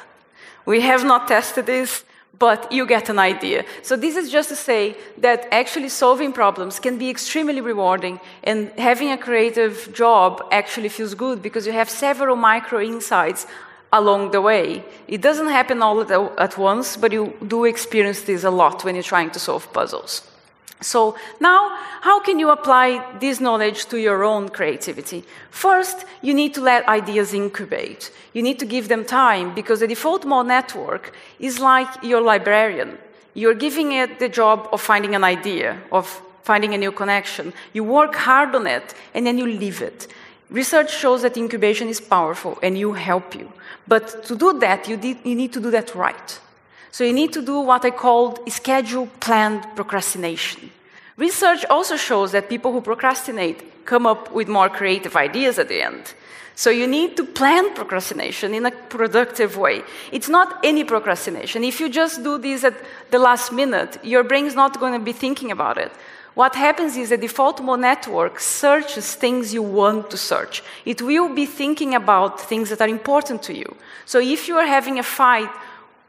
We 0.65 0.81
have 0.81 1.03
not 1.03 1.27
tested 1.27 1.65
this 1.65 2.03
but 2.39 2.71
you 2.71 2.85
get 2.85 3.09
an 3.09 3.19
idea. 3.19 3.63
So, 3.83 3.95
this 3.95 4.15
is 4.15 4.31
just 4.31 4.49
to 4.49 4.55
say 4.55 4.95
that 5.19 5.47
actually 5.51 5.89
solving 5.89 6.33
problems 6.33 6.79
can 6.79 6.97
be 6.97 7.09
extremely 7.09 7.61
rewarding, 7.61 8.19
and 8.43 8.71
having 8.77 9.11
a 9.11 9.17
creative 9.17 9.93
job 9.93 10.43
actually 10.51 10.89
feels 10.89 11.13
good 11.13 11.41
because 11.41 11.67
you 11.67 11.73
have 11.73 11.89
several 11.89 12.35
micro 12.35 12.81
insights 12.81 13.45
along 13.91 14.31
the 14.31 14.41
way. 14.41 14.83
It 15.07 15.21
doesn't 15.21 15.49
happen 15.49 15.81
all 15.81 16.01
at 16.39 16.57
once, 16.57 16.97
but 16.97 17.11
you 17.11 17.33
do 17.47 17.65
experience 17.65 18.21
this 18.21 18.43
a 18.43 18.49
lot 18.49 18.83
when 18.83 18.95
you're 18.95 19.03
trying 19.03 19.29
to 19.31 19.39
solve 19.39 19.71
puzzles. 19.71 20.32
So 20.83 21.15
now, 21.39 21.77
how 22.01 22.19
can 22.19 22.39
you 22.39 22.49
apply 22.49 23.03
this 23.19 23.39
knowledge 23.39 23.85
to 23.87 23.97
your 23.97 24.23
own 24.23 24.49
creativity? 24.49 25.23
First, 25.49 26.05
you 26.21 26.33
need 26.33 26.53
to 26.55 26.61
let 26.61 26.87
ideas 26.87 27.33
incubate. 27.33 28.11
You 28.33 28.43
need 28.43 28.59
to 28.59 28.65
give 28.65 28.87
them 28.87 29.05
time 29.05 29.55
because 29.55 29.79
the 29.79 29.87
default 29.87 30.25
mode 30.25 30.47
network 30.47 31.13
is 31.39 31.59
like 31.59 32.03
your 32.03 32.21
librarian. 32.21 32.97
You're 33.33 33.55
giving 33.55 33.93
it 33.93 34.19
the 34.19 34.29
job 34.29 34.69
of 34.71 34.81
finding 34.81 35.15
an 35.15 35.23
idea, 35.23 35.81
of 35.91 36.21
finding 36.43 36.73
a 36.73 36.77
new 36.77 36.91
connection. 36.91 37.53
You 37.73 37.83
work 37.83 38.15
hard 38.15 38.53
on 38.53 38.67
it 38.67 38.93
and 39.13 39.25
then 39.25 39.37
you 39.37 39.47
leave 39.47 39.81
it. 39.81 40.07
Research 40.49 40.93
shows 40.93 41.23
that 41.23 41.37
incubation 41.37 41.87
is 41.87 41.99
powerful 41.99 42.59
and 42.61 42.77
you 42.77 42.93
help 42.93 43.33
you. 43.33 43.51
But 43.87 44.23
to 44.25 44.35
do 44.35 44.59
that, 44.59 44.87
you, 44.87 44.99
you 45.01 45.35
need 45.35 45.51
to 45.53 45.59
do 45.59 45.71
that 45.71 45.95
right. 45.95 46.39
So 46.93 47.03
you 47.03 47.11
need 47.11 47.33
to 47.33 47.41
do 47.41 47.59
what 47.59 47.83
I 47.85 47.89
called 47.89 48.39
schedule 48.51 49.07
planned 49.19 49.65
procrastination. 49.75 50.69
Research 51.17 51.65
also 51.67 51.97
shows 51.97 52.33
that 52.33 52.49
people 52.49 52.71
who 52.71 52.81
procrastinate 52.81 53.83
come 53.83 54.05
up 54.05 54.31
with 54.31 54.47
more 54.47 54.69
creative 54.69 55.15
ideas 55.15 55.57
at 55.57 55.69
the 55.69 55.81
end. 55.81 56.13
So 56.53 56.69
you 56.69 56.85
need 56.85 57.17
to 57.17 57.23
plan 57.23 57.73
procrastination 57.73 58.53
in 58.53 58.67
a 58.67 58.71
productive 58.71 59.57
way. 59.57 59.81
It's 60.11 60.29
not 60.29 60.59
any 60.63 60.83
procrastination. 60.83 61.63
If 61.63 61.79
you 61.79 61.89
just 61.89 62.23
do 62.23 62.37
this 62.37 62.63
at 62.63 62.75
the 63.09 63.17
last 63.17 63.51
minute, 63.51 63.97
your 64.03 64.23
brain's 64.23 64.53
not 64.53 64.79
going 64.79 64.93
to 64.93 65.03
be 65.03 65.13
thinking 65.13 65.49
about 65.49 65.79
it. 65.79 65.91
What 66.35 66.55
happens 66.55 66.95
is 66.95 67.09
the 67.09 67.17
default 67.17 67.59
mode 67.59 67.79
network 67.79 68.39
searches 68.39 69.15
things 69.15 69.51
you 69.51 69.63
want 69.63 70.11
to 70.11 70.17
search. 70.17 70.63
It 70.85 71.01
will 71.01 71.33
be 71.33 71.47
thinking 71.47 71.95
about 71.95 72.39
things 72.39 72.69
that 72.69 72.81
are 72.81 72.87
important 72.87 73.41
to 73.43 73.53
you. 73.55 73.75
So 74.05 74.19
if 74.19 74.47
you 74.47 74.57
are 74.57 74.67
having 74.67 74.99
a 74.99 75.03
fight 75.03 75.49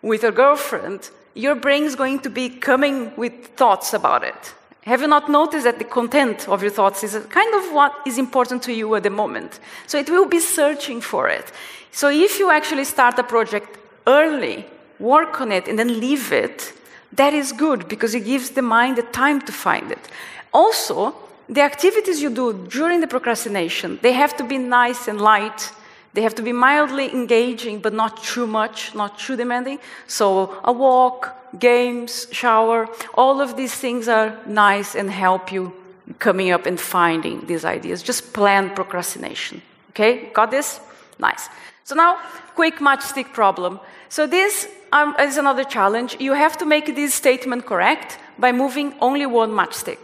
with 0.05 0.23
a 0.23 0.31
girlfriend, 0.31 1.11
your 1.33 1.55
brain 1.55 1.85
is 1.85 1.97
going 1.97 2.21
to 2.21 2.29
be 2.29 2.51
coming 2.51 3.11
with 3.17 3.33
thoughts 3.57 3.95
about 3.95 4.23
it. 4.23 4.55
Have 4.83 5.01
you 5.01 5.07
not 5.07 5.31
noticed 5.31 5.65
that 5.65 5.79
the 5.79 5.85
content 5.87 6.47
of 6.47 6.61
your 6.61 6.71
thoughts 6.71 7.03
is 7.03 7.15
kind 7.31 7.55
of 7.55 7.73
what 7.73 7.93
is 8.07 8.19
important 8.19 8.63
to 8.65 8.73
you 8.73 8.95
at 8.97 9.03
the 9.03 9.09
moment? 9.09 9.59
So 9.87 9.99
it 9.99 10.11
will 10.11 10.29
be 10.29 10.41
searching 10.41 11.01
for 11.01 11.29
it. 11.29 11.51
So 11.91 12.11
if 12.11 12.39
you 12.39 12.51
actually 12.51 12.85
start 12.85 13.19
a 13.19 13.23
project 13.23 13.79
early, 14.07 14.67
work 14.99 15.41
on 15.41 15.51
it, 15.51 15.69
and 15.69 15.79
then 15.79 15.99
leave 15.99 16.33
it, 16.33 16.75
that 17.13 17.33
is 17.33 17.53
good 17.53 17.89
because 17.89 18.15
it 18.15 18.27
gives 18.27 18.51
the 18.51 18.63
mind 18.63 18.99
the 18.99 19.03
time 19.05 19.41
to 19.41 19.53
find 19.53 19.91
it. 19.91 20.11
Also, 20.53 21.15
the 21.49 21.63
activities 21.63 22.21
you 22.21 22.29
do 22.29 22.67
during 22.69 23.01
the 23.01 23.07
procrastination, 23.07 23.99
they 24.03 24.13
have 24.13 24.37
to 24.37 24.45
be 24.45 24.59
nice 24.59 25.09
and 25.09 25.19
light 25.19 25.73
they 26.15 26.23
have 26.23 26.35
to 26.37 26.43
be 26.43 26.53
mildly 26.53 27.13
engaging, 27.13 27.81
but 27.81 27.93
not 27.93 28.23
too 28.23 28.47
much, 28.47 28.95
not 28.95 29.19
too 29.19 29.37
demanding. 29.37 29.81
So, 30.07 30.61
a 30.65 30.73
walk, 30.73 31.37
games, 31.59 32.29
shower, 32.31 32.89
all 33.15 33.41
of 33.41 33.57
these 33.57 33.75
things 33.75 34.09
are 34.09 34.39
nice 34.47 34.95
and 34.95 35.11
help 35.11 35.53
you 35.53 35.73
coming 36.21 36.51
up 36.51 36.67
and 36.67 36.81
finding 36.81 37.47
these 37.47 37.65
ideas. 37.65 38.03
Just 38.03 38.33
plan 38.33 38.71
procrastination. 38.75 39.61
Okay, 39.91 40.31
got 40.33 40.51
this? 40.53 40.81
Nice. 41.19 41.49
So, 41.83 41.97
now, 41.97 42.19
quick 42.55 42.77
matchstick 42.77 43.33
problem. 43.33 43.81
So, 44.09 44.27
this 44.29 44.69
um, 44.93 45.17
is 45.19 45.37
another 45.37 45.65
challenge. 45.65 46.17
You 46.21 46.35
have 46.35 46.57
to 46.59 46.65
make 46.65 46.95
this 46.95 47.13
statement 47.13 47.67
correct 47.67 48.19
by 48.39 48.53
moving 48.53 48.95
only 49.01 49.27
one 49.27 49.51
matchstick. 49.51 49.99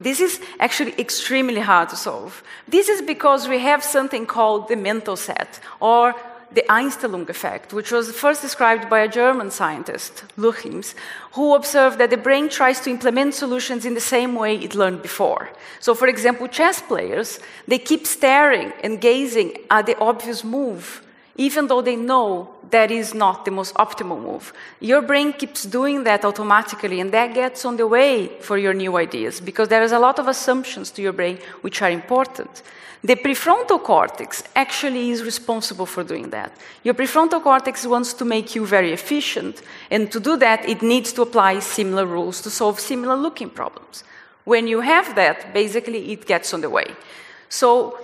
This 0.00 0.20
is 0.20 0.40
actually 0.60 0.94
extremely 0.96 1.60
hard 1.60 1.88
to 1.88 1.96
solve. 1.96 2.44
This 2.68 2.88
is 2.88 3.02
because 3.02 3.48
we 3.48 3.58
have 3.58 3.82
something 3.82 4.26
called 4.26 4.68
the 4.68 4.76
mental 4.76 5.16
set, 5.16 5.58
or 5.80 6.14
the 6.52 6.62
Einstellung 6.70 7.28
effect, 7.28 7.72
which 7.72 7.90
was 7.90 8.12
first 8.12 8.40
described 8.40 8.88
by 8.88 9.00
a 9.00 9.08
German 9.08 9.50
scientist, 9.50 10.22
Luchins, 10.36 10.94
who 11.32 11.52
observed 11.56 11.98
that 11.98 12.10
the 12.10 12.16
brain 12.16 12.48
tries 12.48 12.80
to 12.82 12.90
implement 12.90 13.34
solutions 13.34 13.84
in 13.84 13.94
the 13.94 14.00
same 14.00 14.36
way 14.36 14.56
it 14.56 14.76
learned 14.76 15.02
before. 15.02 15.50
So, 15.80 15.96
for 15.96 16.06
example, 16.06 16.46
chess 16.46 16.80
players, 16.80 17.40
they 17.66 17.78
keep 17.78 18.06
staring 18.06 18.72
and 18.84 19.00
gazing 19.00 19.58
at 19.68 19.86
the 19.86 19.98
obvious 19.98 20.44
move 20.44 21.02
even 21.38 21.68
though 21.68 21.80
they 21.80 21.96
know 21.96 22.50
that 22.70 22.90
is 22.90 23.14
not 23.14 23.44
the 23.44 23.50
most 23.50 23.74
optimal 23.74 24.20
move. 24.20 24.52
Your 24.80 25.02
brain 25.02 25.32
keeps 25.32 25.64
doing 25.64 26.04
that 26.04 26.24
automatically, 26.24 27.00
and 27.00 27.12
that 27.12 27.34
gets 27.34 27.64
on 27.64 27.76
the 27.76 27.86
way 27.86 28.28
for 28.40 28.58
your 28.58 28.74
new 28.74 28.96
ideas 28.96 29.40
because 29.40 29.68
there 29.68 29.82
is 29.82 29.92
a 29.92 29.98
lot 29.98 30.18
of 30.18 30.28
assumptions 30.28 30.90
to 30.92 31.02
your 31.02 31.12
brain 31.12 31.38
which 31.62 31.82
are 31.82 31.90
important. 31.90 32.62
The 33.02 33.14
prefrontal 33.14 33.80
cortex 33.82 34.42
actually 34.56 35.10
is 35.10 35.22
responsible 35.22 35.86
for 35.86 36.02
doing 36.02 36.30
that. 36.30 36.52
Your 36.82 36.94
prefrontal 36.94 37.42
cortex 37.42 37.86
wants 37.86 38.12
to 38.14 38.24
make 38.24 38.56
you 38.56 38.66
very 38.66 38.92
efficient, 38.92 39.62
and 39.90 40.10
to 40.10 40.18
do 40.18 40.36
that, 40.38 40.68
it 40.68 40.82
needs 40.82 41.12
to 41.12 41.22
apply 41.22 41.60
similar 41.60 42.06
rules 42.06 42.40
to 42.42 42.50
solve 42.50 42.80
similar 42.80 43.16
looking 43.16 43.50
problems. 43.50 44.02
When 44.44 44.66
you 44.66 44.80
have 44.80 45.14
that, 45.14 45.54
basically 45.54 46.10
it 46.12 46.26
gets 46.26 46.52
on 46.52 46.60
the 46.60 46.70
way. 46.70 46.86
So, 47.48 47.98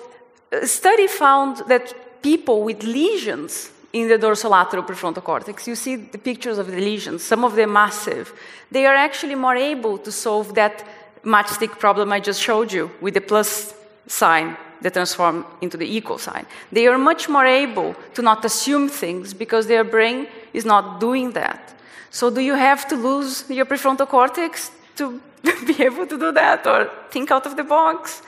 a 0.53 0.67
study 0.67 1.09
found 1.09 1.57
that 1.69 2.23
people 2.23 2.63
with 2.63 2.85
lesions 2.85 3.71
in 3.95 4.09
the 4.09 4.19
dorsolateral 4.19 4.85
prefrontal 4.85 5.23
cortex, 5.23 5.69
you 5.69 5.77
see 5.77 5.95
the 5.95 6.19
pictures 6.19 6.59
of 6.59 6.67
the 6.67 6.81
lesions, 6.81 7.23
some 7.23 7.45
of 7.45 7.55
them 7.55 7.73
massive, 7.73 8.33
they 8.71 8.87
are 8.87 8.97
actually 8.97 9.37
more 9.37 9.55
able 9.55 9.99
to 9.99 10.11
solve 10.11 10.55
that 10.57 10.85
matchstick 11.23 11.79
problem 11.79 12.13
I 12.13 12.19
just 12.19 12.43
showed 12.43 12.73
you 12.73 12.91
with 13.01 13.15
the 13.15 13.21
plus 13.21 13.73
sign 14.09 14.57
that 14.83 14.95
transform 14.95 15.47
into 15.61 15.77
the 15.77 15.87
equal 15.97 16.19
sign. 16.19 16.45
They 16.73 16.89
are 16.89 16.99
much 16.99 17.29
more 17.29 17.47
able 17.47 17.95
to 18.15 18.21
not 18.21 18.45
assume 18.45 18.89
things 18.89 19.33
because 19.33 19.69
their 19.69 19.85
brain 19.85 20.27
is 20.53 20.65
not 20.65 20.99
doing 20.99 21.31
that. 21.33 21.73
So, 22.11 22.31
do 22.31 22.41
you 22.41 22.55
have 22.55 22.89
to 22.89 22.97
lose 22.97 23.45
your 23.49 23.65
prefrontal 23.65 24.09
cortex 24.09 24.73
to 24.97 25.21
be 25.67 25.83
able 25.85 26.07
to 26.07 26.19
do 26.19 26.33
that 26.33 26.67
or 26.67 26.91
think 27.11 27.31
out 27.31 27.47
of 27.47 27.57
the 27.57 27.65
box? 27.65 28.23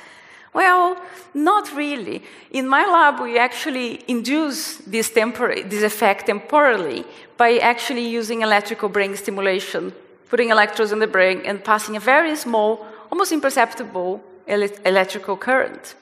Well, 0.56 0.96
not 1.34 1.70
really. 1.76 2.22
In 2.50 2.66
my 2.66 2.86
lab, 2.86 3.20
we 3.20 3.38
actually 3.38 4.00
induce 4.08 4.78
this, 4.78 5.10
this 5.10 5.82
effect 5.82 6.26
temporarily 6.26 7.04
by 7.36 7.58
actually 7.58 8.06
using 8.08 8.40
electrical 8.40 8.88
brain 8.88 9.14
stimulation, 9.16 9.92
putting 10.30 10.48
electrodes 10.48 10.92
in 10.92 10.98
the 10.98 11.06
brain 11.06 11.42
and 11.44 11.62
passing 11.62 11.94
a 11.94 12.00
very 12.00 12.34
small, 12.36 12.86
almost 13.12 13.32
imperceptible 13.32 14.24
electrical 14.46 15.36
current. 15.36 15.94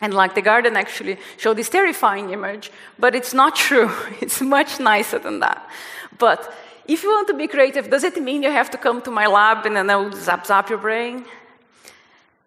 And 0.00 0.14
like 0.14 0.34
the 0.34 0.40
Guardian 0.40 0.78
actually 0.78 1.18
showed 1.36 1.58
this 1.58 1.68
terrifying 1.68 2.30
image, 2.30 2.70
but 2.98 3.14
it's 3.14 3.34
not 3.34 3.56
true. 3.66 3.90
It's 4.22 4.40
much 4.40 4.80
nicer 4.80 5.18
than 5.18 5.40
that. 5.40 5.68
But 6.16 6.50
if 6.86 7.02
you 7.02 7.10
want 7.10 7.28
to 7.28 7.34
be 7.34 7.46
creative, 7.46 7.90
does 7.90 8.04
it 8.04 8.16
mean 8.22 8.42
you 8.42 8.52
have 8.52 8.70
to 8.70 8.78
come 8.78 9.02
to 9.02 9.10
my 9.10 9.26
lab 9.26 9.66
and 9.66 9.76
then 9.76 9.90
I'll 9.90 10.12
zap 10.12 10.46
zap 10.46 10.70
your 10.70 10.78
brain? 10.78 11.26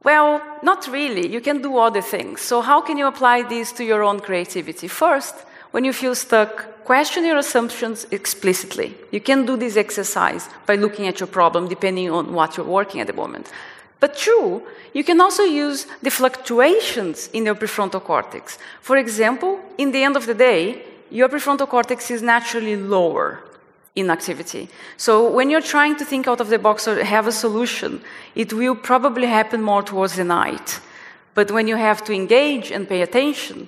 Well, 0.04 0.42
not 0.64 0.88
really. 0.88 1.28
You 1.28 1.42
can 1.42 1.62
do 1.62 1.78
other 1.78 2.02
things. 2.02 2.42
So, 2.42 2.62
how 2.62 2.82
can 2.82 2.98
you 2.98 3.08
apply 3.08 3.44
this 3.44 3.72
to 3.74 3.84
your 3.84 4.04
own 4.04 4.20
creativity? 4.20 4.88
First, 4.88 5.36
when 5.72 5.86
you 5.86 5.94
feel 5.94 6.16
stuck, 6.16 6.84
question 6.84 7.24
your 7.24 7.38
assumptions 7.38 8.08
explicitly. 8.12 8.96
You 9.12 9.22
can 9.22 9.46
do 9.46 9.56
this 9.58 9.78
exercise 9.78 10.50
by 10.66 10.76
looking 10.76 11.08
at 11.08 11.20
your 11.20 11.28
problem 11.28 11.68
depending 11.68 12.10
on 12.10 12.34
what 12.34 12.58
you're 12.58 12.66
working 12.66 13.00
at 13.00 13.08
the 13.08 13.14
moment. 13.14 13.52
But 14.00 14.18
true, 14.18 14.64
you 14.94 15.04
can 15.04 15.22
also 15.22 15.44
use 15.44 15.86
the 16.02 16.10
fluctuations 16.10 17.30
in 17.32 17.46
your 17.46 17.56
prefrontal 17.56 18.04
cortex. 18.04 18.58
For 18.82 18.98
example, 18.98 19.60
in 19.78 19.92
the 19.92 20.02
end 20.04 20.18
of 20.18 20.26
the 20.26 20.34
day, 20.34 20.82
your 21.12 21.30
prefrontal 21.30 21.70
cortex 21.70 22.10
is 22.10 22.24
naturally 22.24 22.76
lower 22.76 23.44
in 23.96 24.10
activity. 24.10 24.70
So 24.98 25.30
when 25.30 25.50
you're 25.50 25.62
trying 25.62 25.98
to 25.98 26.06
think 26.06 26.28
out 26.28 26.40
of 26.40 26.50
the 26.50 26.60
box 26.60 26.88
or 26.88 27.04
have 27.04 27.28
a 27.28 27.32
solution, 27.32 28.02
it 28.36 28.54
will 28.54 28.76
probably 28.76 29.28
happen 29.28 29.62
more 29.62 29.84
towards 29.84 30.16
the 30.16 30.24
night. 30.24 30.80
But 31.34 31.52
when 31.52 31.68
you 31.68 31.76
have 31.76 32.04
to 32.06 32.14
engage 32.14 32.72
and 32.72 32.88
pay 32.88 33.02
attention, 33.02 33.68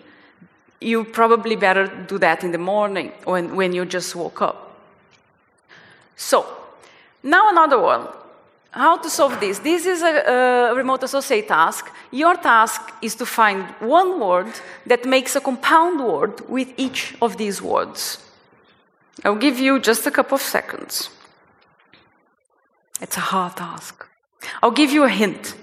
you 0.79 1.03
probably 1.03 1.55
better 1.55 1.87
do 1.87 2.17
that 2.19 2.43
in 2.43 2.51
the 2.51 2.57
morning 2.57 3.11
when, 3.23 3.55
when 3.55 3.73
you 3.73 3.85
just 3.85 4.15
woke 4.15 4.41
up. 4.41 4.77
So, 6.15 6.45
now 7.21 7.49
another 7.49 7.79
one. 7.79 8.07
How 8.71 8.97
to 8.97 9.09
solve 9.09 9.39
this? 9.39 9.59
This 9.59 9.85
is 9.85 10.01
a, 10.01 10.71
a, 10.71 10.75
remote 10.75 11.03
associate 11.03 11.47
task. 11.47 11.91
Your 12.11 12.35
task 12.35 12.81
is 13.03 13.13
to 13.15 13.25
find 13.25 13.65
one 13.79 14.19
word 14.19 14.51
that 14.87 15.05
makes 15.05 15.35
a 15.35 15.41
compound 15.41 16.03
word 16.03 16.41
with 16.49 16.73
each 16.75 17.13
of 17.21 17.37
these 17.37 17.61
words. 17.61 18.22
I'll 19.23 19.35
give 19.35 19.59
you 19.59 19.79
just 19.79 20.07
a 20.07 20.11
couple 20.11 20.35
of 20.35 20.41
seconds. 20.41 21.09
It's 23.01 23.17
a 23.17 23.21
hard 23.21 23.57
task. 23.57 24.05
I'll 24.61 24.71
give 24.71 24.91
you 24.91 25.03
a 25.03 25.09
hint. 25.09 25.55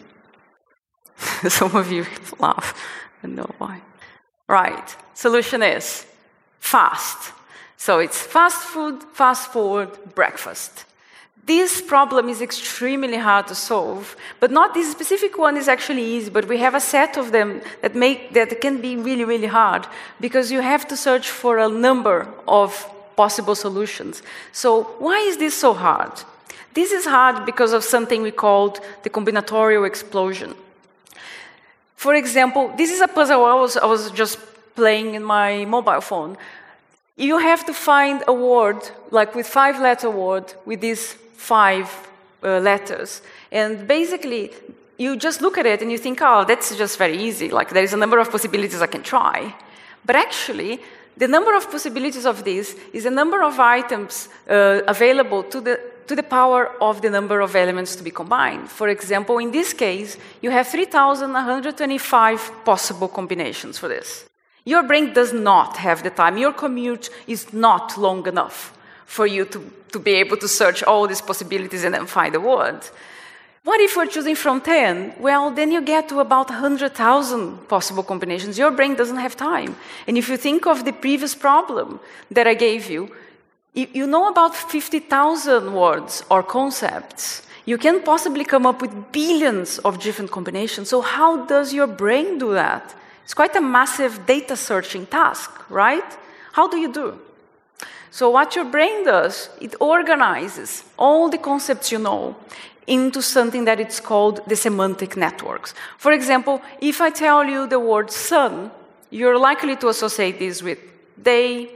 Some 1.49 1.75
of 1.75 1.91
you 1.91 2.07
laugh. 2.39 2.75
I 3.23 3.27
know 3.27 3.51
why. 3.59 3.81
Right. 4.49 4.97
Solution 5.15 5.63
is 5.63 6.07
fast. 6.59 7.33
So 7.77 7.99
it's 7.99 8.21
fast 8.21 8.63
food, 8.63 9.03
fast 9.13 9.51
forward, 9.53 10.15
breakfast. 10.15 10.85
This 11.47 11.81
problem 11.81 12.29
is 12.29 12.43
extremely 12.43 13.17
hard 13.17 13.47
to 13.49 13.55
solve, 13.55 14.17
but 14.39 14.51
not 14.51 14.75
this 14.75 14.93
specific 14.93 15.39
one 15.39 15.57
is 15.57 15.69
actually 15.69 16.05
easy, 16.05 16.31
but 16.31 16.47
we 16.47 16.59
have 16.59 16.75
a 16.75 16.81
set 16.81 17.17
of 17.17 17.33
them 17.33 17.63
that 17.81 17.97
make 17.97 18.35
that 18.35 18.61
can 18.61 18.81
be 18.81 18.97
really, 18.97 19.25
really 19.25 19.47
hard 19.47 19.87
because 20.21 20.53
you 20.53 20.61
have 20.61 20.87
to 20.89 20.97
search 20.97 21.31
for 21.31 21.59
a 21.59 21.69
number 21.69 22.29
of 22.47 22.87
possible 23.17 23.55
solutions. 23.55 24.23
So 24.53 24.85
why 24.99 25.19
is 25.21 25.37
this 25.37 25.55
so 25.55 25.75
hard? 25.75 26.13
This 26.75 26.93
is 26.93 27.05
hard 27.05 27.45
because 27.47 27.73
of 27.73 27.83
something 27.83 28.23
we 28.23 28.31
called 28.31 28.81
the 29.03 29.11
combinatorial 29.11 29.87
explosion. 29.87 30.55
For 31.97 32.15
example, 32.15 32.73
this 32.77 32.91
is 32.91 33.01
a 33.01 33.09
puzzle 33.09 33.45
I 33.45 33.55
was, 33.55 33.77
I 33.77 33.87
was 33.87 34.11
just 34.13 34.39
playing 34.75 35.15
in 35.15 35.25
my 35.25 35.65
mobile 35.65 36.01
phone. 36.01 36.37
You 37.17 37.39
have 37.39 37.67
to 37.67 37.75
find 37.75 38.23
a 38.27 38.33
word, 38.33 38.81
like 39.11 39.35
with 39.35 39.47
five 39.47 39.81
letter 39.81 40.09
word, 40.09 40.55
with 40.65 40.81
these 40.81 41.15
five 41.37 41.87
uh, 42.43 42.61
letters. 42.61 43.21
And 43.53 43.87
basically, 43.87 44.53
you 44.97 45.17
just 45.17 45.43
look 45.43 45.59
at 45.59 45.67
it 45.67 45.83
and 45.83 45.91
you 45.91 45.99
think, 45.99 46.21
oh, 46.23 46.45
that's 46.45 46.75
just 46.77 46.97
very 46.97 47.19
easy. 47.23 47.51
Like, 47.51 47.71
there 47.71 47.83
is 47.83 47.93
a 47.93 47.97
number 47.97 48.19
of 48.19 48.31
possibilities 48.31 48.81
I 48.81 48.87
can 48.87 49.03
try. 49.03 49.55
But 50.05 50.17
actually, 50.17 50.81
the 51.17 51.29
number 51.29 51.55
of 51.57 51.71
possibilities 51.71 52.25
of 52.27 52.45
this 52.45 52.77
is 52.93 53.05
the 53.05 53.11
number 53.11 53.43
of 53.43 53.59
items 53.59 54.29
uh, 54.49 54.81
available 54.87 55.43
to 55.45 55.61
the, 55.61 55.81
to 56.07 56.17
the 56.17 56.23
power 56.23 56.71
of 56.81 57.03
the 57.03 57.11
number 57.11 57.41
of 57.41 57.55
elements 57.55 57.95
to 57.97 58.03
be 58.03 58.11
combined. 58.11 58.71
For 58.71 58.89
example, 58.89 59.39
in 59.39 59.51
this 59.51 59.73
case, 59.73 60.17
you 60.41 60.51
have 60.51 60.69
3,125 60.69 62.53
possible 62.65 63.09
combinations 63.09 63.79
for 63.79 63.89
this. 63.89 64.25
Your 64.65 64.83
brain 64.83 65.13
does 65.13 65.33
not 65.33 65.77
have 65.79 66.03
the 66.03 66.11
time. 66.11 66.39
Your 66.39 66.53
commute 66.53 67.11
is 67.27 67.53
not 67.53 67.99
long 67.99 68.27
enough 68.27 68.77
for 69.07 69.27
you 69.27 69.45
to, 69.47 69.71
to 69.93 69.99
be 69.99 70.13
able 70.13 70.37
to 70.37 70.49
search 70.49 70.83
all 70.83 71.07
these 71.07 71.21
possibilities 71.21 71.85
and 71.85 71.95
then 71.95 72.07
find 72.07 72.35
a 72.35 72.41
word. 72.41 72.81
What 73.63 73.81
if 73.81 73.95
we're 73.95 74.07
choosing 74.07 74.37
from 74.37 74.63
10? 74.63 75.17
Well, 75.21 75.51
then 75.51 75.71
you 75.71 75.83
get 75.83 76.09
to 76.09 76.21
about 76.21 76.49
100,000 76.49 77.69
possible 77.69 78.03
combinations. 78.03 78.57
Your 78.57 78.71
brain 78.71 78.95
doesn't 78.95 79.19
have 79.19 79.37
time. 79.37 79.77
And 80.07 80.17
if 80.17 80.31
you 80.31 80.39
think 80.39 80.67
of 80.67 80.87
the 80.87 80.93
previous 80.93 81.35
problem 81.35 82.01
that 82.31 82.47
I 82.47 82.55
gave 82.55 82.89
you, 82.89 83.15
you 83.75 84.07
know 84.07 84.29
about 84.29 84.57
50,000 84.57 85.75
words 85.75 86.25
or 86.31 86.43
concepts. 86.43 87.43
You 87.67 87.77
can 87.77 88.03
possibly 88.03 88.45
come 88.45 88.67
up 88.67 88.81
with 88.81 89.13
billions 89.13 89.79
of 89.81 90.01
different 90.01 90.31
combinations. 90.31 90.89
So, 90.89 91.03
how 91.03 91.45
does 91.45 91.73
your 91.73 91.87
brain 91.87 92.39
do 92.39 92.53
that? 92.55 92.95
It's 93.25 93.35
quite 93.35 93.55
a 93.55 93.61
massive 93.61 94.27
data 94.27 94.57
searching 94.57 95.07
task, 95.07 95.51
right? 95.71 96.19
How 96.53 96.67
do 96.67 96.79
you 96.79 96.93
do? 96.93 97.21
So, 98.11 98.31
what 98.31 98.57
your 98.57 98.65
brain 98.65 99.05
does, 99.05 99.51
it 99.61 99.77
organizes 99.79 100.83
all 100.99 101.29
the 101.29 101.39
concepts 101.39 101.93
you 101.93 101.99
know 101.99 102.35
into 102.91 103.23
something 103.23 103.65
that 103.65 103.81
it's 103.81 104.01
called 104.01 104.41
the 104.47 104.57
semantic 104.57 105.17
networks. 105.17 105.75
For 105.97 106.13
example, 106.13 106.61
if 106.81 107.01
I 107.01 107.11
tell 107.11 107.45
you 107.45 107.67
the 107.67 107.79
word 107.79 108.11
sun, 108.11 108.71
you're 109.11 109.39
likely 109.39 109.77
to 109.77 109.89
associate 109.89 110.39
this 110.39 110.63
with 110.63 110.79
day, 111.23 111.71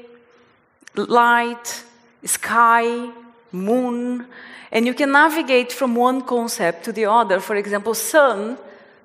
light, 0.97 1.85
sky, 2.25 3.11
moon, 3.53 4.27
and 4.73 4.87
you 4.87 4.95
can 4.95 5.13
navigate 5.13 5.73
from 5.73 5.95
one 5.95 6.21
concept 6.23 6.85
to 6.85 6.93
the 6.93 7.07
other. 7.07 7.39
For 7.39 7.55
example, 7.55 7.95
sun 7.95 8.59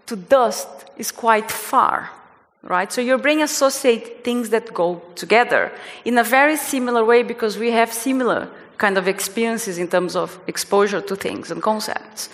to 0.08 0.16
dust 0.16 0.68
is 0.98 1.12
quite 1.12 1.52
far 1.52 2.10
right? 2.64 2.92
So 2.92 3.02
your 3.02 3.18
brain 3.18 3.42
associates 3.42 4.10
things 4.24 4.50
that 4.50 4.74
go 4.74 5.02
together 5.16 5.72
in 6.04 6.18
a 6.18 6.24
very 6.24 6.58
similar 6.58 7.06
way 7.06 7.24
because 7.24 7.58
we 7.58 7.72
have 7.72 7.94
similar 7.94 8.50
kind 8.80 8.98
of 8.98 9.08
experiences 9.08 9.78
in 9.78 9.88
terms 9.88 10.16
of 10.16 10.40
exposure 10.48 11.02
to 11.02 11.16
things 11.16 11.52
and 11.52 11.62
concepts. 11.62 12.30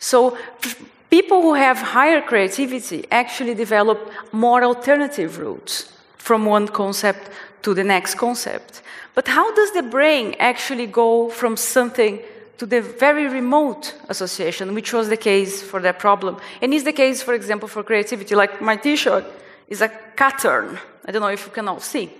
So 0.00 0.36
people 1.10 1.42
who 1.42 1.54
have 1.54 1.78
higher 1.78 2.20
creativity 2.20 3.04
actually 3.12 3.54
develop 3.54 3.98
more 4.32 4.64
alternative 4.64 5.38
routes 5.38 5.92
from 6.16 6.46
one 6.46 6.66
concept 6.66 7.30
to 7.62 7.74
the 7.74 7.84
next 7.84 8.16
concept. 8.16 8.82
But 9.14 9.28
how 9.28 9.54
does 9.54 9.72
the 9.72 9.82
brain 9.82 10.34
actually 10.38 10.86
go 10.86 11.28
from 11.28 11.56
something 11.56 12.18
to 12.58 12.66
the 12.66 12.80
very 12.80 13.26
remote 13.26 13.94
association, 14.08 14.74
which 14.74 14.92
was 14.92 15.08
the 15.08 15.16
case 15.16 15.62
for 15.62 15.80
that 15.80 15.98
problem, 15.98 16.36
and 16.62 16.74
is 16.74 16.84
the 16.84 16.92
case, 16.92 17.22
for 17.22 17.34
example, 17.34 17.68
for 17.68 17.82
creativity, 17.82 18.34
like 18.34 18.60
my 18.60 18.76
T-shirt 18.76 19.24
is 19.68 19.80
a 19.80 19.88
Cattern. 20.16 20.78
I 21.04 21.12
don't 21.12 21.22
know 21.22 21.28
if 21.28 21.46
you 21.46 21.52
can 21.52 21.68
all 21.68 21.80
see. 21.80 22.10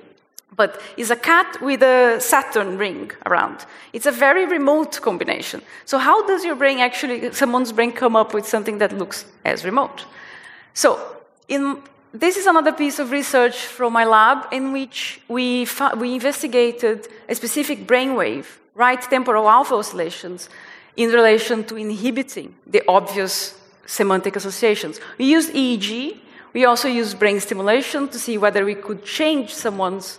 But 0.57 0.81
it's 0.97 1.11
a 1.11 1.17
cat 1.17 1.61
with 1.61 1.83
a 1.83 2.21
Saturn 2.21 2.77
ring 2.77 3.11
around. 3.27 3.65
It's 3.93 4.07
a 4.07 4.13
very 4.13 4.47
remote 4.47 5.01
combination. 5.01 5.63
So, 5.85 5.99
how 5.99 6.27
does 6.27 6.45
your 6.45 6.57
brain 6.57 6.79
actually, 6.79 7.33
someone's 7.33 7.73
brain, 7.73 7.93
come 7.93 8.17
up 8.17 8.35
with 8.35 8.47
something 8.47 8.79
that 8.79 8.93
looks 8.93 9.25
as 9.45 9.65
remote? 9.65 10.05
So, 10.75 11.01
in, 11.49 11.79
this 12.13 12.37
is 12.37 12.47
another 12.47 12.73
piece 12.73 12.99
of 12.99 13.11
research 13.11 13.57
from 13.57 13.93
my 13.93 14.05
lab 14.05 14.53
in 14.53 14.73
which 14.73 15.21
we, 15.29 15.67
we 15.97 16.15
investigated 16.15 17.09
a 17.29 17.35
specific 17.35 17.87
brainwave, 17.87 18.47
right 18.75 19.01
temporal 19.01 19.49
alpha 19.49 19.75
oscillations, 19.75 20.49
in 20.97 21.11
relation 21.11 21.65
to 21.65 21.77
inhibiting 21.77 22.55
the 22.67 22.83
obvious 22.89 23.59
semantic 23.87 24.37
associations. 24.37 25.01
We 25.19 25.27
used 25.27 25.53
EEG. 25.53 26.19
We 26.53 26.65
also 26.65 26.89
used 26.89 27.19
brain 27.19 27.39
stimulation 27.39 28.09
to 28.09 28.19
see 28.19 28.37
whether 28.37 28.65
we 28.65 28.75
could 28.75 29.05
change 29.05 29.55
someone's 29.55 30.19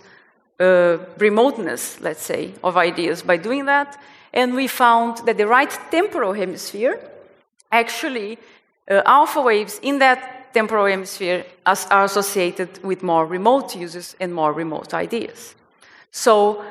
uh, 0.62 0.98
remoteness, 1.18 2.00
let's 2.00 2.22
say, 2.22 2.52
of 2.62 2.76
ideas 2.76 3.22
by 3.22 3.36
doing 3.36 3.66
that. 3.66 4.00
And 4.32 4.54
we 4.54 4.68
found 4.68 5.18
that 5.26 5.36
the 5.36 5.46
right 5.46 5.70
temporal 5.90 6.32
hemisphere, 6.32 7.00
actually, 7.70 8.38
uh, 8.88 9.02
alpha 9.04 9.42
waves 9.42 9.80
in 9.82 9.98
that 9.98 10.54
temporal 10.54 10.86
hemisphere 10.86 11.44
are 11.66 12.04
associated 12.04 12.82
with 12.84 13.02
more 13.02 13.26
remote 13.26 13.74
uses 13.74 14.16
and 14.20 14.32
more 14.32 14.52
remote 14.52 14.94
ideas. 14.94 15.54
So, 16.10 16.62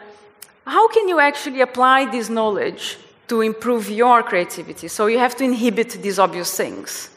how 0.66 0.88
can 0.90 1.08
you 1.08 1.20
actually 1.20 1.62
apply 1.62 2.06
this 2.12 2.30
knowledge 2.30 2.98
to 3.28 3.42
improve 3.42 3.90
your 3.90 4.24
creativity? 4.24 4.88
So, 4.88 5.08
you 5.08 5.20
have 5.20 5.36
to 5.38 5.44
inhibit 5.44 6.02
these 6.02 6.20
obvious 6.20 6.56
things. 6.56 7.10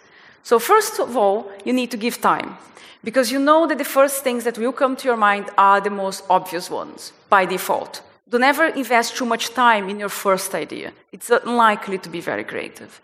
So, 0.44 0.58
first 0.58 1.00
of 1.00 1.16
all, 1.16 1.50
you 1.64 1.72
need 1.72 1.90
to 1.90 1.96
give 1.96 2.20
time. 2.20 2.56
Because 3.02 3.32
you 3.32 3.38
know 3.38 3.66
that 3.66 3.78
the 3.78 3.84
first 3.84 4.22
things 4.22 4.44
that 4.44 4.58
will 4.58 4.72
come 4.72 4.96
to 4.96 5.08
your 5.08 5.16
mind 5.16 5.50
are 5.58 5.80
the 5.80 5.90
most 5.90 6.24
obvious 6.30 6.70
ones 6.70 7.12
by 7.28 7.44
default. 7.44 8.02
Don't 8.30 8.40
never 8.40 8.66
invest 8.66 9.16
too 9.16 9.26
much 9.26 9.52
time 9.54 9.88
in 9.90 9.98
your 9.98 10.08
first 10.08 10.54
idea. 10.54 10.92
It's 11.12 11.30
unlikely 11.30 11.98
to 11.98 12.08
be 12.08 12.20
very 12.20 12.44
creative. 12.44 13.00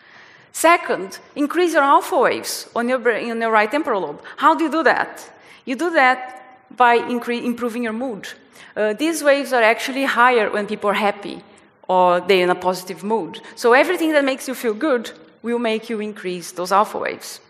Second, 0.53 1.19
increase 1.37 1.75
your 1.75 1.83
alpha 1.83 2.19
waves 2.19 2.69
on 2.75 2.89
your, 2.89 2.99
brain, 2.99 3.31
on 3.31 3.41
your 3.41 3.51
right 3.51 3.71
temporal 3.71 4.03
lobe. 4.03 4.23
How 4.37 4.55
do 4.55 4.65
you 4.65 4.71
do 4.71 4.83
that? 4.83 5.31
You 5.65 5.77
do 5.77 5.91
that 5.91 6.43
by 6.77 6.95
improving 6.95 7.83
your 7.83 7.93
mood. 7.93 8.29
Uh, 8.75 8.95
these 8.95 9.23
waves 9.23 9.53
are 9.53 9.63
actually 9.63 10.05
higher 10.05 10.51
when 10.51 10.67
people 10.67 10.91
are 10.91 10.95
happy 10.95 11.43
or 11.89 12.21
they're 12.21 12.45
in 12.45 12.51
a 12.51 12.55
positive 12.55 13.03
mood. 13.03 13.41
So 13.55 13.73
everything 13.73 14.13
that 14.13 14.25
makes 14.25 14.49
you 14.49 14.55
feel 14.55 14.75
good 14.75 15.11
will 15.43 15.59
make 15.59 15.89
you 15.89 16.01
increase 16.01 16.53
those 16.53 16.73
alpha 16.73 16.99
waves. 16.99 17.41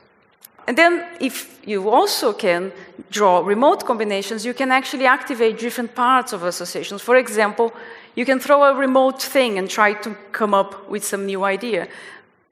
And 0.66 0.76
then, 0.76 1.04
if 1.20 1.58
you 1.66 1.88
also 1.90 2.32
can 2.32 2.72
draw 3.10 3.40
remote 3.40 3.84
combinations, 3.84 4.44
you 4.44 4.54
can 4.54 4.70
actually 4.70 5.06
activate 5.06 5.58
different 5.58 5.94
parts 5.94 6.32
of 6.32 6.44
associations. 6.44 7.02
For 7.02 7.16
example, 7.16 7.72
you 8.14 8.24
can 8.24 8.38
throw 8.38 8.62
a 8.62 8.74
remote 8.74 9.22
thing 9.22 9.58
and 9.58 9.68
try 9.68 9.94
to 9.94 10.16
come 10.32 10.54
up 10.54 10.88
with 10.88 11.04
some 11.04 11.26
new 11.26 11.44
idea. 11.44 11.88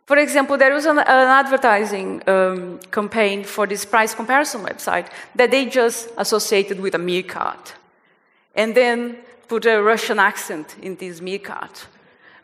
For 0.06 0.16
example, 0.16 0.56
there 0.56 0.72
was 0.72 0.86
an, 0.86 0.98
an 0.98 1.28
advertising 1.44 2.22
um, 2.26 2.80
campaign 2.90 3.44
for 3.44 3.66
this 3.66 3.84
price 3.84 4.14
comparison 4.14 4.62
website 4.62 5.08
that 5.34 5.50
they 5.50 5.66
just 5.66 6.08
associated 6.16 6.80
with 6.80 6.94
a 6.94 6.98
meerkat. 6.98 7.74
And 8.54 8.74
then 8.74 9.18
put 9.48 9.66
a 9.66 9.82
Russian 9.82 10.18
accent 10.18 10.76
in 10.82 10.96
this 10.96 11.20
meerkat. 11.20 11.86